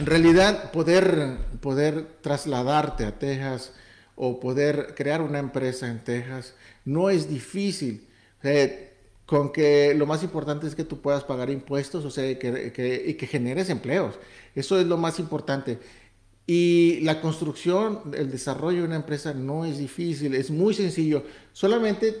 en 0.00 0.06
realidad 0.06 0.72
poder, 0.72 1.36
poder 1.60 2.06
trasladarte 2.22 3.04
a 3.04 3.18
Texas 3.18 3.74
o 4.16 4.40
poder 4.40 4.94
crear 4.96 5.20
una 5.20 5.38
empresa 5.38 5.88
en 5.88 6.02
Texas 6.02 6.54
no 6.86 7.10
es 7.10 7.28
difícil. 7.28 8.08
con 9.26 9.52
que 9.52 9.94
lo 9.94 10.06
más 10.06 10.22
importante 10.22 10.66
es 10.66 10.74
que 10.74 10.84
tú 10.84 11.02
puedas 11.02 11.22
pagar 11.24 11.50
impuestos, 11.50 12.06
o 12.06 12.10
sea, 12.10 12.38
que, 12.38 13.04
y 13.06 13.14
que 13.14 13.26
generes 13.26 13.68
empleos. 13.68 14.18
Eso 14.54 14.80
es 14.80 14.86
lo 14.86 14.96
más 14.96 15.18
importante. 15.18 15.78
Y 16.46 17.00
la 17.02 17.20
construcción, 17.20 18.00
el 18.14 18.30
desarrollo 18.30 18.78
de 18.78 18.86
una 18.86 18.96
empresa 18.96 19.34
no 19.34 19.66
es 19.66 19.76
difícil, 19.76 20.34
es 20.34 20.50
muy 20.50 20.72
sencillo. 20.72 21.24
Solamente 21.52 22.16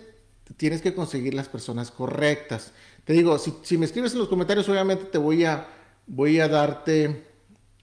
tienes 0.58 0.82
que 0.82 0.94
conseguir 0.94 1.32
las 1.32 1.48
personas 1.48 1.90
correctas. 1.90 2.72
Te 3.06 3.14
digo, 3.14 3.38
si, 3.38 3.54
si 3.62 3.78
me 3.78 3.86
escribes 3.86 4.12
en 4.12 4.18
los 4.18 4.28
comentarios, 4.28 4.68
obviamente 4.68 5.06
te 5.06 5.18
voy 5.18 5.46
a, 5.46 5.66
voy 6.06 6.40
a 6.40 6.46
darte 6.46 7.29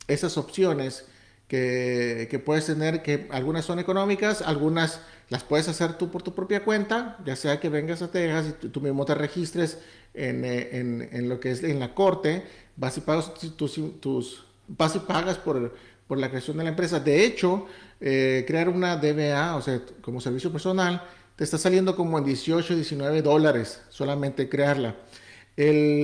esas 0.07 0.37
opciones 0.37 1.05
que, 1.47 2.27
que, 2.29 2.39
puedes 2.39 2.65
tener, 2.65 3.03
que 3.03 3.27
algunas 3.31 3.65
son 3.65 3.79
económicas, 3.79 4.41
algunas 4.41 5.01
las 5.29 5.43
puedes 5.43 5.67
hacer 5.67 5.93
tú 5.97 6.09
por 6.09 6.23
tu 6.23 6.33
propia 6.33 6.63
cuenta, 6.63 7.17
ya 7.25 7.35
sea 7.35 7.59
que 7.59 7.69
vengas 7.69 8.01
a 8.01 8.11
Texas 8.11 8.53
y 8.63 8.67
tú, 8.67 8.81
mismo 8.81 9.05
te 9.05 9.15
registres 9.15 9.79
en, 10.13 10.43
eh, 10.45 10.69
en, 10.77 11.07
en, 11.11 11.29
lo 11.29 11.39
que 11.39 11.51
es 11.51 11.63
en 11.63 11.79
la 11.79 11.93
corte, 11.93 12.43
vas 12.75 12.97
y 12.97 13.01
pagas 13.01 13.33
tus, 13.33 13.79
tus 13.99 14.45
vas 14.67 14.95
y 14.95 14.99
pagas 14.99 15.37
por, 15.37 15.73
por 16.07 16.17
la 16.17 16.29
creación 16.29 16.57
de 16.57 16.63
la 16.63 16.69
empresa. 16.69 16.99
De 16.99 17.25
hecho, 17.25 17.67
eh, 17.99 18.43
crear 18.47 18.69
una 18.69 18.97
DBA, 18.97 19.55
o 19.55 19.61
sea, 19.61 19.81
como 20.01 20.21
servicio 20.21 20.51
personal, 20.51 21.03
te 21.35 21.43
está 21.43 21.57
saliendo 21.57 21.95
como 21.95 22.17
en 22.17 22.25
18, 22.25 22.75
19 22.75 23.21
dólares 23.21 23.81
solamente 23.89 24.49
crearla. 24.49 24.95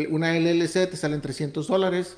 Una 0.10 0.36
LLC 0.38 0.90
te 0.90 0.98
sale 0.98 1.16
en 1.16 1.22
300 1.22 1.68
dólares 1.68 2.18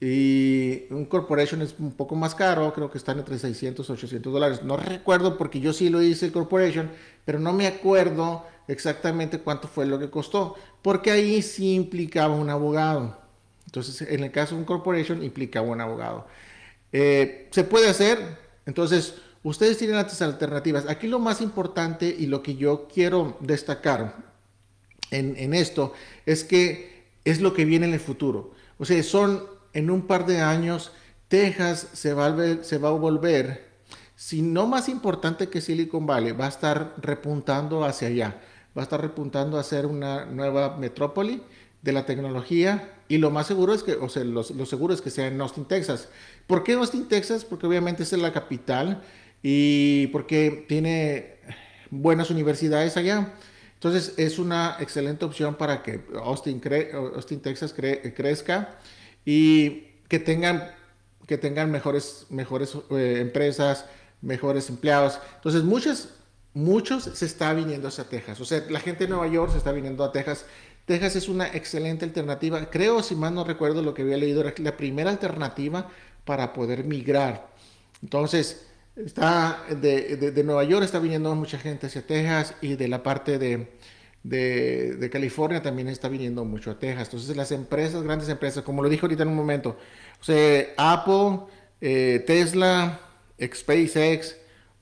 y 0.00 0.84
un 0.90 1.06
corporation 1.06 1.60
es 1.60 1.74
un 1.78 1.92
poco 1.92 2.14
más 2.14 2.34
caro, 2.34 2.72
creo 2.72 2.90
que 2.90 2.98
están 2.98 3.18
entre 3.18 3.38
600 3.38 3.88
y 3.88 3.92
800 3.92 4.32
dólares. 4.32 4.62
No 4.62 4.76
recuerdo 4.76 5.36
porque 5.36 5.58
yo 5.60 5.72
sí 5.72 5.88
lo 5.88 6.00
hice 6.02 6.26
el 6.26 6.32
corporation, 6.32 6.90
pero 7.24 7.40
no 7.40 7.52
me 7.52 7.66
acuerdo 7.66 8.46
exactamente 8.68 9.40
cuánto 9.40 9.66
fue 9.66 9.86
lo 9.86 9.98
que 9.98 10.08
costó, 10.08 10.54
porque 10.82 11.10
ahí 11.10 11.42
sí 11.42 11.74
implicaba 11.74 12.34
un 12.34 12.48
abogado. 12.48 13.18
Entonces, 13.66 14.02
en 14.08 14.22
el 14.22 14.30
caso 14.30 14.54
de 14.54 14.60
un 14.60 14.66
corporation 14.66 15.22
implicaba 15.24 15.66
un 15.66 15.80
abogado. 15.80 16.26
Eh, 16.92 17.48
se 17.50 17.64
puede 17.64 17.88
hacer, 17.88 18.38
entonces 18.66 19.16
ustedes 19.42 19.78
tienen 19.78 19.96
las 19.96 20.22
alternativas. 20.22 20.86
Aquí 20.88 21.08
lo 21.08 21.18
más 21.18 21.40
importante 21.40 22.14
y 22.16 22.26
lo 22.26 22.42
que 22.42 22.54
yo 22.54 22.86
quiero 22.86 23.36
destacar 23.40 24.14
en, 25.10 25.36
en 25.36 25.54
esto 25.54 25.92
es 26.24 26.44
que 26.44 27.08
es 27.24 27.40
lo 27.40 27.52
que 27.52 27.64
viene 27.64 27.86
en 27.86 27.94
el 27.94 28.00
futuro. 28.00 28.52
O 28.78 28.84
sea, 28.84 29.02
son 29.02 29.57
en 29.72 29.90
un 29.90 30.02
par 30.02 30.26
de 30.26 30.40
años 30.40 30.92
Texas 31.28 31.88
se 31.92 32.14
va, 32.14 32.26
a 32.26 32.64
se 32.64 32.78
va 32.78 32.88
a 32.88 32.92
volver, 32.92 33.68
si 34.16 34.42
no 34.42 34.66
más 34.66 34.88
importante 34.88 35.48
que 35.48 35.60
Silicon 35.60 36.06
Valley, 36.06 36.32
va 36.32 36.46
a 36.46 36.48
estar 36.48 36.94
repuntando 36.98 37.84
hacia 37.84 38.08
allá, 38.08 38.40
va 38.76 38.82
a 38.82 38.84
estar 38.84 39.00
repuntando 39.00 39.58
a 39.58 39.62
ser 39.62 39.86
una 39.86 40.24
nueva 40.24 40.76
metrópoli 40.76 41.42
de 41.82 41.92
la 41.92 42.06
tecnología 42.06 42.94
y 43.08 43.18
lo 43.18 43.30
más 43.30 43.46
seguro 43.46 43.72
es 43.72 43.82
que, 43.82 43.92
o 43.92 44.08
sea, 44.08 44.24
lo, 44.24 44.42
seguro 44.42 44.92
es 44.92 45.00
que 45.00 45.10
sea 45.10 45.26
en 45.28 45.40
Austin, 45.40 45.64
Texas. 45.64 46.08
¿Por 46.46 46.62
qué 46.62 46.74
Austin, 46.74 47.08
Texas? 47.08 47.44
Porque 47.44 47.66
obviamente 47.66 48.02
es 48.02 48.12
la 48.12 48.32
capital 48.32 49.02
y 49.42 50.08
porque 50.08 50.64
tiene 50.68 51.36
buenas 51.90 52.30
universidades 52.30 52.96
allá. 52.96 53.34
Entonces 53.74 54.14
es 54.18 54.38
una 54.38 54.76
excelente 54.80 55.24
opción 55.24 55.54
para 55.54 55.82
que 55.82 56.02
Austin, 56.22 56.60
Austin 57.14 57.40
Texas 57.40 57.72
crezca 57.72 58.78
y 59.30 59.84
que 60.08 60.18
tengan, 60.18 60.70
que 61.26 61.36
tengan 61.36 61.70
mejores, 61.70 62.24
mejores 62.30 62.74
eh, 62.92 63.18
empresas, 63.20 63.84
mejores 64.22 64.70
empleados. 64.70 65.20
Entonces, 65.36 65.64
muchos, 65.64 66.14
muchos 66.54 67.04
se 67.04 67.26
está 67.26 67.52
viniendo 67.52 67.88
hacia 67.88 68.04
Texas. 68.04 68.40
O 68.40 68.46
sea, 68.46 68.64
la 68.70 68.80
gente 68.80 69.04
de 69.04 69.10
Nueva 69.10 69.26
York 69.26 69.52
se 69.52 69.58
está 69.58 69.70
viniendo 69.70 70.02
a 70.02 70.12
Texas. 70.12 70.46
Texas 70.86 71.16
es 71.16 71.28
una 71.28 71.46
excelente 71.48 72.06
alternativa. 72.06 72.70
Creo, 72.70 73.02
si 73.02 73.16
mal 73.16 73.34
no 73.34 73.44
recuerdo 73.44 73.82
lo 73.82 73.92
que 73.92 74.00
había 74.00 74.16
leído, 74.16 74.40
era 74.40 74.54
la 74.56 74.78
primera 74.78 75.10
alternativa 75.10 75.90
para 76.24 76.54
poder 76.54 76.84
migrar. 76.84 77.50
Entonces, 78.02 78.66
está 78.96 79.62
de, 79.68 80.16
de 80.16 80.42
Nueva 80.42 80.64
York 80.64 80.86
está 80.86 81.00
viniendo 81.00 81.34
mucha 81.34 81.58
gente 81.58 81.88
hacia 81.88 82.00
Texas 82.00 82.54
y 82.62 82.76
de 82.76 82.88
la 82.88 83.02
parte 83.02 83.38
de, 83.38 83.68
de, 84.28 85.08
California 85.10 85.62
también 85.62 85.88
está 85.88 86.08
viniendo 86.08 86.44
mucho 86.44 86.70
a 86.70 86.78
Texas. 86.78 87.08
Entonces 87.08 87.36
las 87.36 87.52
empresas, 87.52 88.02
grandes 88.02 88.28
empresas, 88.28 88.62
como 88.62 88.82
lo 88.82 88.88
dije 88.88 89.02
ahorita 89.02 89.22
en 89.22 89.30
un 89.30 89.36
momento, 89.36 89.76
o 90.20 90.32
Apple, 90.76 91.40
eh, 91.80 92.22
Tesla, 92.26 93.00
SpaceX, 93.40 94.36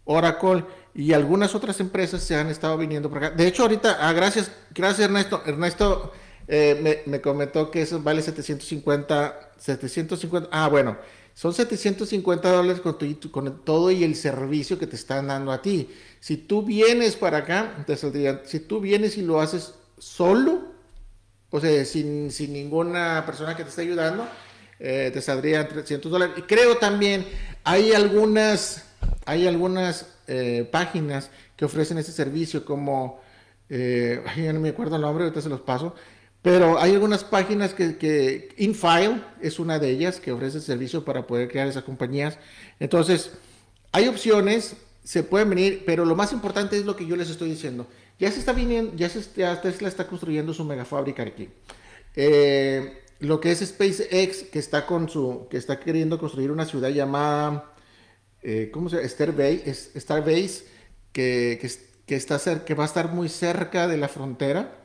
Oracle 0.05 0.65
y 0.95 1.13
algunas 1.13 1.55
otras 1.55 1.79
empresas 1.81 2.23
se 2.23 2.35
han 2.37 2.49
estado 2.49 2.77
viniendo 2.79 3.09
por 3.09 3.19
acá. 3.19 3.31
De 3.31 3.47
hecho, 3.47 3.63
ahorita, 3.63 3.99
ah, 4.01 4.13
gracias, 4.13 4.51
gracias 4.75 5.07
Ernesto. 5.07 5.43
Ernesto 5.45 6.13
eh, 6.49 6.79
me, 6.83 7.11
me, 7.11 7.21
comentó 7.21 7.71
que 7.71 7.83
eso 7.83 8.01
vale 8.01 8.23
750, 8.23 9.53
750, 9.59 10.49
ah, 10.51 10.69
bueno, 10.69 10.97
son 11.37 11.53
750 11.53 12.51
dólares 12.51 12.81
con, 12.81 13.61
todo 13.63 13.91
y 13.91 14.05
el 14.05 14.17
servicio 14.17 14.79
que 14.79 14.87
te 14.87 14.97
están 14.97 15.27
dando 15.27 15.53
a 15.53 15.61
ti. 15.61 15.91
Si 16.19 16.39
tú 16.39 16.63
vienes 16.63 17.15
para 17.15 17.39
acá, 17.39 17.85
te 17.87 17.95
saldría, 17.95 18.41
si 18.47 18.59
tú 18.59 18.81
vienes 18.81 19.19
y 19.19 19.23
lo 19.23 19.43
haces 19.43 19.75
solo, 19.99 20.63
o 21.51 21.61
sea, 21.61 21.85
sin, 21.85 22.31
sin 22.31 22.55
ninguna 22.55 23.23
persona 23.27 23.55
que 23.55 23.65
te 23.65 23.69
esté 23.69 23.83
ayudando, 23.83 24.27
eh, 24.81 25.11
te 25.13 25.21
saldrían 25.21 25.69
300 25.69 26.11
dólares. 26.11 26.37
Y 26.39 26.43
creo 26.43 26.79
también, 26.79 27.27
hay 27.65 27.93
algunas, 27.93 28.87
hay 29.27 29.47
algunas 29.47 30.07
eh, 30.29 30.67
páginas 30.73 31.31
que 31.55 31.67
ofrecen 31.67 31.99
ese 31.99 32.13
servicio 32.13 32.65
como, 32.65 33.21
eh, 33.69 34.23
ay, 34.27 34.51
no 34.55 34.61
me 34.61 34.71
acuerdo 34.71 34.97
el 34.97 35.03
nombre, 35.03 35.25
ahorita 35.25 35.43
se 35.43 35.51
los 35.51 35.61
paso, 35.61 35.95
pero 36.47 36.79
hay 36.79 36.93
algunas 36.93 37.25
páginas 37.25 37.75
que, 37.75 37.97
que, 37.97 38.51
InFile 38.57 39.21
es 39.41 39.59
una 39.59 39.81
de 39.81 39.91
ellas 39.91 40.21
que 40.21 40.31
ofrece 40.31 40.61
servicio 40.61 41.05
para 41.05 41.27
poder 41.27 41.49
crear 41.49 41.67
esas 41.67 41.83
compañías. 41.83 42.39
Entonces, 42.79 43.33
hay 43.91 44.07
opciones, 44.07 44.77
se 45.03 45.25
pueden 45.25 45.51
venir, 45.51 45.83
pero 45.85 46.05
lo 46.05 46.15
más 46.15 46.33
importante 46.33 46.79
es 46.79 46.85
lo 46.85 46.95
que 46.95 47.05
yo 47.05 47.17
les 47.17 47.31
estoy 47.31 47.51
diciendo. 47.51 47.89
Ya 48.21 48.31
se 48.31 48.39
está 48.39 48.53
viniendo, 48.53 48.95
ya, 48.95 49.09
se, 49.09 49.25
ya 49.35 49.61
Tesla 49.61 49.89
está 49.89 50.07
construyendo 50.07 50.55
su 50.55 50.63
megafábrica 50.63 51.25
aquí. 51.25 51.49
Eh, 52.15 53.03
lo 53.19 53.41
que 53.41 53.51
es 53.51 53.59
SpaceX, 53.59 54.45
que 54.45 54.61
está 54.61 54.87
con 54.87 55.09
su, 55.09 55.49
que 55.51 55.57
está 55.57 55.81
queriendo 55.81 56.17
construir 56.17 56.53
una 56.53 56.65
ciudad 56.65 56.91
llamada, 56.91 57.75
eh, 58.45 58.71
¿cómo 58.73 58.89
se 58.89 58.99
llama? 58.99 59.09
Starbase, 59.09 59.99
Starbase 59.99 60.65
que, 61.11 61.59
que, 61.61 61.69
que, 62.07 62.15
está 62.15 62.65
que 62.65 62.75
va 62.75 62.85
a 62.85 62.87
estar 62.87 63.13
muy 63.13 63.29
cerca 63.29 63.89
de 63.89 63.97
la 63.97 64.07
frontera. 64.07 64.77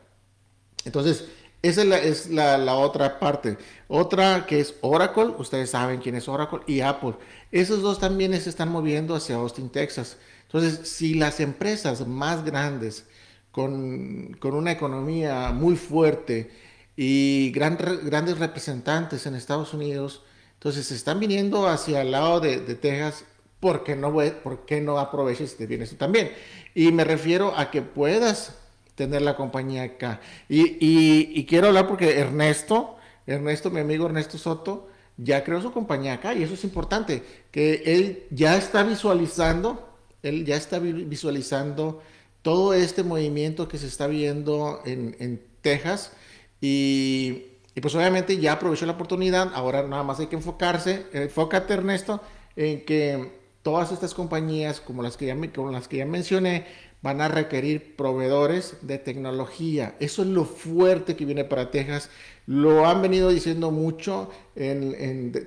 Entonces, 0.85 1.25
esa 1.61 1.83
es, 1.99 2.29
la, 2.29 2.75
otra 2.75 3.19
parte. 3.19 3.57
Otra 3.87 4.45
que 4.47 4.59
es 4.59 4.75
Oracle, 4.81 5.33
ustedes 5.37 5.69
saben 5.69 5.99
quién 5.99 6.15
es 6.15 6.27
Oracle, 6.27 6.59
y 6.65 6.81
Apple. 6.81 7.15
Esos 7.51 7.81
dos 7.81 7.99
también 7.99 8.39
se 8.39 8.49
están 8.49 8.69
moviendo 8.69 9.15
hacia 9.15 9.35
Austin, 9.35 9.69
Texas. 9.69 10.17
Entonces, 10.43 10.89
si 10.89 11.13
las 11.13 11.39
empresas 11.39 12.07
más 12.07 12.43
grandes, 12.43 13.05
con, 13.51 14.37
una 14.41 14.71
economía 14.71 15.51
muy 15.51 15.75
fuerte 15.75 16.51
y 16.95 17.51
grandes 17.51 18.39
representantes 18.39 19.25
en 19.25 19.35
Estados 19.35 19.73
Unidos, 19.73 20.23
entonces 20.53 20.87
se 20.87 20.95
están 20.95 21.19
viniendo 21.19 21.67
hacia 21.67 22.01
el 22.01 22.11
lado 22.11 22.39
de, 22.39 22.57
Texas, 22.75 23.25
¿por 23.59 23.83
qué 23.83 23.95
no, 23.95 24.13
por 24.13 24.65
no 24.81 24.99
aproveches 24.99 25.53
y 25.53 25.57
te 25.57 25.67
vienes 25.67 25.95
también? 25.97 26.31
Y 26.73 26.91
me 26.91 27.03
refiero 27.03 27.57
a 27.57 27.71
que 27.71 27.81
puedas 27.81 28.60
tener 28.95 29.21
la 29.21 29.35
compañía 29.35 29.83
acá. 29.83 30.21
Y, 30.49 31.45
quiero 31.45 31.67
hablar 31.67 31.87
porque 31.87 32.19
Ernesto, 32.19 32.97
Ernesto, 33.25 33.69
mi 33.69 33.79
amigo 33.79 34.05
Ernesto 34.05 34.37
Soto, 34.37 34.89
ya 35.17 35.43
creó 35.43 35.61
su 35.61 35.71
compañía 35.71 36.13
acá 36.13 36.33
y 36.33 36.43
eso 36.43 36.53
es 36.53 36.63
importante, 36.63 37.23
que 37.51 37.83
él 37.85 38.23
ya 38.31 38.57
está 38.57 38.83
visualizando, 38.83 39.95
él 40.23 40.45
ya 40.45 40.55
está 40.55 40.79
visualizando 40.79 42.01
todo 42.41 42.73
este 42.73 43.03
movimiento 43.03 43.67
que 43.67 43.77
se 43.77 43.87
está 43.87 44.07
viendo 44.07 44.81
en, 44.85 45.51
Texas 45.61 46.13
y, 46.59 47.43
pues 47.79 47.93
obviamente 47.93 48.37
ya 48.37 48.53
aprovechó 48.53 48.87
la 48.87 48.93
oportunidad, 48.93 49.51
ahora 49.53 49.83
nada 49.83 50.01
más 50.01 50.19
hay 50.19 50.25
que 50.25 50.35
enfocarse, 50.35 51.05
enfócate 51.13 51.73
Ernesto, 51.73 52.19
en 52.55 52.83
que 52.83 53.31
todas 53.61 53.91
estas 53.91 54.15
compañías 54.15 54.81
como 54.81 55.03
las 55.03 55.17
que 55.17 55.27
ya, 55.27 55.37
como 55.53 55.69
las 55.69 55.87
que 55.87 55.97
ya 55.97 56.05
mencioné, 56.05 56.65
van 57.01 57.21
a 57.21 57.27
requerir 57.27 57.95
proveedores 57.95 58.77
de 58.81 58.97
tecnología. 58.97 59.95
Eso 59.99 60.21
es 60.21 60.27
lo 60.27 60.45
fuerte 60.45 61.15
que 61.15 61.25
viene 61.25 61.43
para 61.43 61.71
Texas. 61.71 62.09
Lo 62.45 62.87
han 62.87 63.01
venido 63.01 63.29
diciendo 63.29 63.71
mucho, 63.71 64.29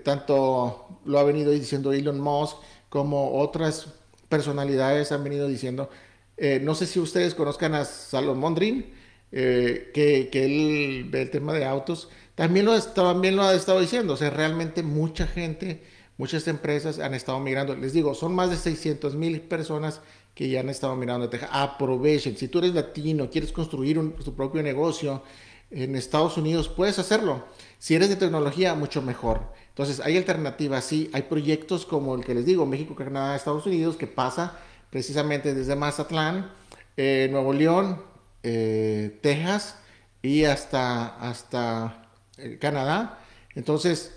tanto 0.03 1.01
lo 1.05 1.19
ha 1.19 1.25
venido 1.25 1.53
diciendo 1.53 1.93
Elon 1.93 2.21
Musk 2.21 2.57
como 2.89 3.39
otras 3.41 3.89
personalidades 4.29 5.13
han 5.13 5.25
venido 5.25 5.49
diciendo. 5.49 5.91
Eh, 6.37 6.61
no 6.63 6.75
sé 6.75 6.87
si 6.87 6.99
ustedes 6.99 7.35
conozcan 7.35 7.75
a 7.75 7.85
Salomón 7.85 8.55
Dream, 8.55 8.85
eh, 9.31 9.91
que, 9.95 10.29
que, 10.31 10.45
él 10.45 11.05
ve 11.11 11.23
el 11.23 11.31
tema 11.31 11.53
de 11.53 11.65
autos. 11.65 12.09
También 12.35 12.67
lo, 12.67 12.81
también 12.83 13.37
lo 13.37 13.43
ha 13.45 13.55
estado 13.55 13.81
diciendo. 13.81 14.15
O 14.15 14.17
sea, 14.17 14.31
realmente 14.31 14.83
mucha 14.83 15.27
gente, 15.27 15.83
muchas 16.17 16.47
empresas 16.49 16.99
han 16.99 17.15
estado 17.15 17.41
migrando. 17.41 17.75
Les 17.75 17.93
digo, 17.93 18.15
son 18.15 18.35
más 18.35 18.51
de 18.51 18.57
600 18.57 19.15
mil 19.15 19.41
personas 19.41 20.01
que 20.35 20.49
ya 20.49 20.61
han 20.61 20.69
estado 20.69 20.97
mirando 20.97 21.29
Texas. 21.29 21.51
Aprovechen. 21.53 22.37
Si 22.37 22.49
tú 22.49 22.59
eres 22.59 22.75
latino, 22.75 23.31
quieres 23.31 23.53
construir 23.53 24.01
tu 24.17 24.35
propio 24.35 24.63
negocio 24.63 25.23
en 25.71 25.97
Estados 25.97 26.37
Unidos, 26.37 26.69
puedes 26.69 26.99
hacerlo. 26.99 27.45
Si 27.79 27.95
eres 27.95 28.09
de 28.09 28.17
tecnología, 28.17 28.75
mucho 28.75 29.03
mejor. 29.03 29.53
Entonces, 29.69 30.01
hay 30.01 30.17
alternativas, 30.17 30.85
sí. 30.85 31.11
Hay 31.13 31.23
proyectos 31.23 31.85
como 31.85 32.15
el 32.15 32.25
que 32.25 32.35
les 32.35 32.47
digo, 32.47 32.65
México, 32.67 32.95
Canadá, 32.95 33.35
Estados 33.35 33.67
Unidos, 33.67 33.97
que 33.97 34.07
pasa 34.07 34.59
precisamente 34.91 35.55
desde 35.55 35.75
Mazatlán, 35.75 36.53
eh, 36.97 37.29
Nuevo 37.31 37.53
León, 37.53 38.01
eh, 38.45 39.19
Texas 39.21 39.77
y 40.23 40.45
hasta, 40.45 41.17
hasta 41.17 42.09
eh, 42.39 42.59
Canadá. 42.61 43.19
Entonces, 43.57 44.14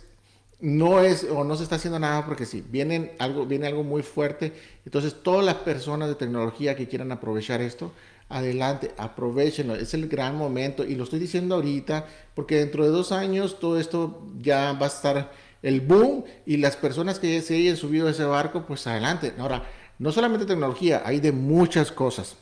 no 0.60 1.02
es 1.02 1.24
o 1.24 1.44
no 1.44 1.56
se 1.56 1.64
está 1.64 1.76
haciendo 1.76 2.00
nada 2.00 2.26
porque 2.26 2.46
sí, 2.46 2.64
viene 2.68 3.14
algo, 3.20 3.46
viene 3.46 3.68
algo 3.68 3.84
muy 3.84 4.04
fuerte. 4.04 4.54
Entonces, 4.86 5.16
todas 5.22 5.46
las 5.46 5.56
personas 5.56 6.10
de 6.10 6.16
tecnología 6.16 6.76
que 6.76 6.88
quieran 6.88 7.12
aprovechar 7.12 7.62
esto, 7.62 7.92
adelante, 8.30 8.92
aprovechenlo. 8.98 9.76
Es 9.76 9.94
el 9.94 10.08
gran 10.08 10.36
momento 10.36 10.84
y 10.84 10.96
lo 10.96 11.04
estoy 11.04 11.20
diciendo 11.20 11.56
ahorita 11.56 12.08
porque 12.34 12.58
dentro 12.58 12.84
de 12.84 12.90
dos 12.90 13.12
años 13.12 13.60
todo 13.60 13.80
esto 13.80 14.26
ya 14.42 14.74
va 14.74 14.88
a 14.88 14.90
estar 14.90 15.32
el 15.62 15.82
boom 15.82 16.24
y 16.46 16.58
las 16.58 16.76
personas 16.76 17.20
que 17.20 17.42
se 17.42 17.56
hayan 17.56 17.78
subido 17.78 18.08
a 18.08 18.12
ese 18.12 18.24
barco, 18.26 18.66
pues 18.66 18.86
adelante. 18.88 19.34
Ahora, 19.38 19.64
no 20.00 20.12
solamente 20.12 20.46
tecnología, 20.46 21.02
hay 21.06 21.20
de 21.20 21.32
muchas 21.32 21.92
cosas. 21.92 22.36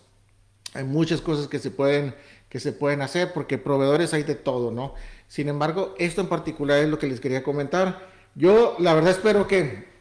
Hay 0.73 0.83
muchas 0.83 1.21
cosas 1.21 1.47
que 1.47 1.59
se 1.59 1.71
pueden 1.71 2.13
que 2.49 2.61
se 2.61 2.71
pueden 2.71 3.01
hacer 3.01 3.33
porque 3.33 3.57
proveedores 3.57 4.13
hay 4.13 4.23
de 4.23 4.35
todo, 4.35 4.71
¿no? 4.71 4.93
Sin 5.27 5.49
embargo, 5.49 5.95
esto 5.97 6.21
en 6.21 6.27
particular 6.27 6.79
es 6.79 6.89
lo 6.89 6.99
que 6.99 7.07
les 7.07 7.19
quería 7.19 7.43
comentar. 7.43 8.07
Yo 8.35 8.75
la 8.79 8.93
verdad 8.93 9.11
espero 9.11 9.47
que 9.47 9.95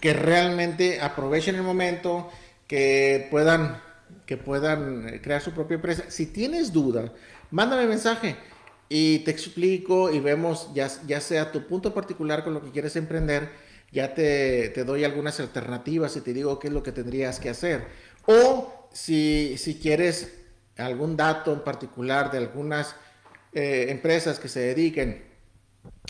que 0.00 0.12
realmente 0.12 1.00
aprovechen 1.00 1.54
el 1.54 1.62
momento, 1.62 2.30
que 2.66 3.28
puedan 3.30 3.80
que 4.26 4.36
puedan 4.36 5.18
crear 5.22 5.40
su 5.40 5.52
propia 5.52 5.76
empresa. 5.76 6.04
Si 6.08 6.26
tienes 6.26 6.72
duda, 6.72 7.12
mándame 7.50 7.86
mensaje 7.86 8.36
y 8.88 9.20
te 9.20 9.30
explico 9.30 10.10
y 10.10 10.20
vemos 10.20 10.68
ya, 10.74 10.88
ya 11.06 11.20
sea 11.20 11.50
tu 11.50 11.66
punto 11.66 11.92
particular 11.92 12.44
con 12.44 12.54
lo 12.54 12.62
que 12.62 12.70
quieres 12.70 12.94
emprender, 12.96 13.50
ya 13.90 14.14
te, 14.14 14.68
te, 14.70 14.84
doy 14.84 15.04
algunas 15.04 15.40
alternativas 15.40 16.16
y 16.16 16.20
te 16.20 16.32
digo 16.32 16.58
qué 16.58 16.68
es 16.68 16.72
lo 16.72 16.82
que 16.82 16.92
tendrías 16.92 17.40
que 17.40 17.50
hacer. 17.50 17.86
O 18.26 18.88
si, 18.92 19.56
si 19.58 19.78
quieres 19.78 20.32
algún 20.76 21.16
dato 21.16 21.52
en 21.52 21.60
particular 21.60 22.30
de 22.30 22.38
algunas 22.38 22.94
eh, 23.52 23.86
empresas 23.90 24.38
que 24.38 24.48
se 24.48 24.60
dediquen 24.60 25.24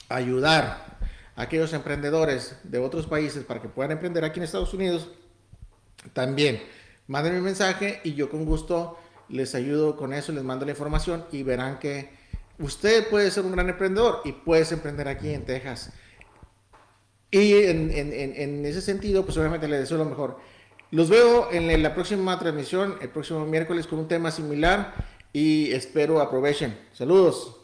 a 0.08 0.16
ayudar 0.16 0.98
a 1.34 1.42
aquellos 1.42 1.72
emprendedores 1.72 2.56
de 2.62 2.78
otros 2.78 3.06
países 3.06 3.44
para 3.44 3.60
que 3.60 3.68
puedan 3.68 3.92
emprender 3.92 4.24
aquí 4.24 4.38
en 4.38 4.44
Estados 4.44 4.74
Unidos, 4.74 5.10
también 6.12 6.62
mándenme 7.06 7.38
un 7.38 7.44
mensaje 7.44 8.00
y 8.04 8.14
yo 8.14 8.30
con 8.30 8.44
gusto 8.44 8.98
les 9.28 9.54
ayudo 9.54 9.96
con 9.96 10.12
eso, 10.12 10.32
les 10.32 10.44
mando 10.44 10.64
la 10.64 10.72
información 10.72 11.24
y 11.32 11.42
verán 11.42 11.78
que 11.78 12.10
usted 12.58 13.08
puede 13.08 13.30
ser 13.30 13.44
un 13.44 13.52
gran 13.52 13.68
emprendedor 13.68 14.20
y 14.24 14.32
puedes 14.32 14.70
emprender 14.72 15.08
aquí 15.08 15.32
en 15.32 15.44
Texas. 15.44 15.92
Y 17.30 17.54
en, 17.54 17.90
en, 17.90 18.12
en 18.12 18.66
ese 18.66 18.82
sentido, 18.82 19.24
pues 19.24 19.38
obviamente 19.38 19.66
les 19.66 19.80
deseo 19.80 19.96
lo 19.96 20.04
mejor. 20.04 20.38
Los 20.90 21.08
veo 21.08 21.50
en 21.50 21.82
la 21.82 21.94
próxima 21.94 22.38
transmisión, 22.38 22.98
el 23.00 23.08
próximo 23.08 23.46
miércoles, 23.46 23.86
con 23.86 23.98
un 23.98 24.08
tema 24.08 24.30
similar 24.30 24.92
y 25.32 25.72
espero 25.72 26.20
aprovechen. 26.20 26.76
Saludos. 26.92 27.61